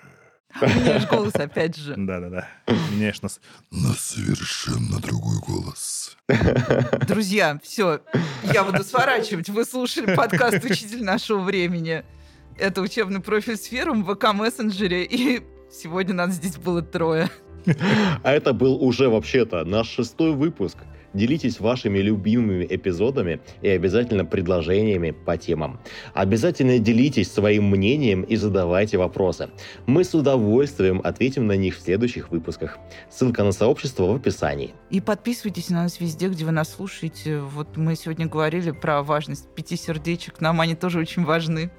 Меняешь 0.63 1.07
голос 1.07 1.35
опять 1.35 1.77
же. 1.77 1.95
Да-да-да. 1.95 2.49
Меняешь 2.91 3.21
нас 3.21 3.39
на 3.71 3.93
совершенно 3.93 4.99
другой 4.99 5.37
голос. 5.47 6.17
Друзья, 7.07 7.61
все, 7.63 8.01
я 8.45 8.65
буду 8.65 8.83
сворачивать. 8.83 9.51
Вы 9.51 9.67
слушали 9.67 10.15
подкаст 10.15 10.65
«Учитель 10.65 11.05
нашего 11.05 11.41
времени». 11.41 12.03
Это 12.59 12.81
учебный 12.81 13.21
профиль 13.21 13.59
с 13.59 13.67
фером 13.67 14.03
в 14.03 14.11
ВК-мессенджере, 14.11 15.05
и 15.05 15.43
сегодня 15.71 16.15
нас 16.15 16.33
здесь 16.33 16.57
было 16.57 16.81
трое. 16.81 17.29
А 18.23 18.33
это 18.33 18.55
был 18.55 18.83
уже 18.83 19.11
вообще-то 19.11 19.67
наш 19.67 19.91
шестой 19.91 20.33
выпуск. 20.33 20.79
Делитесь 21.17 21.61
вашими 21.61 21.99
любимыми 22.01 22.67
эпизодами 22.69 23.41
и 23.63 23.69
обязательно 23.69 24.27
предложениями 24.27 25.13
по 25.13 25.39
темам. 25.39 25.81
Обязательно 26.13 26.79
делитесь 26.79 27.33
своим 27.33 27.71
мнением 27.71 28.21
и 28.21 28.37
задавайте 28.37 28.99
вопросы. 28.99 29.49
Мы 29.87 30.05
с 30.05 30.13
удовольствием 30.15 31.01
ответим 31.03 31.47
на 31.47 31.57
них 31.57 31.79
в 31.79 31.81
следующих 31.81 32.31
выпусках. 32.31 32.79
Ссылка 33.11 33.45
на 33.45 33.53
сообщество 33.53 34.05
в 34.05 34.15
описании. 34.15 34.75
И 34.91 35.01
подписывайтесь 35.01 35.71
на 35.71 35.85
нас 35.85 36.01
везде, 36.01 36.29
где 36.29 36.45
вы 36.45 36.51
нас 36.51 36.69
слушаете. 36.69 37.39
Вот 37.39 37.79
мы 37.79 37.97
сегодня 37.97 38.27
говорили 38.27 38.73
про 38.73 39.03
важность 39.03 39.49
пяти 39.55 39.77
сердечек. 39.77 40.43
Нам 40.43 40.61
они 40.61 40.75
тоже 40.75 40.99
очень 40.99 41.25
важны. 41.25 41.71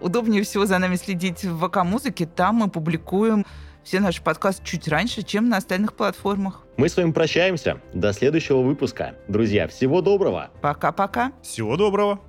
Удобнее 0.00 0.44
всего 0.44 0.66
за 0.66 0.78
нами 0.78 0.94
следить 0.94 1.42
в 1.44 1.66
ВК-музыке. 1.66 2.26
Там 2.26 2.56
мы 2.56 2.70
публикуем 2.70 3.44
все 3.88 4.00
наши 4.00 4.22
подкасты 4.22 4.62
чуть 4.66 4.86
раньше, 4.86 5.22
чем 5.22 5.48
на 5.48 5.56
остальных 5.56 5.94
платформах. 5.94 6.66
Мы 6.76 6.90
с 6.90 6.96
вами 6.98 7.12
прощаемся. 7.12 7.80
До 7.94 8.12
следующего 8.12 8.60
выпуска. 8.60 9.14
Друзья, 9.28 9.66
всего 9.66 10.02
доброго. 10.02 10.50
Пока-пока. 10.60 11.32
Всего 11.42 11.78
доброго. 11.78 12.20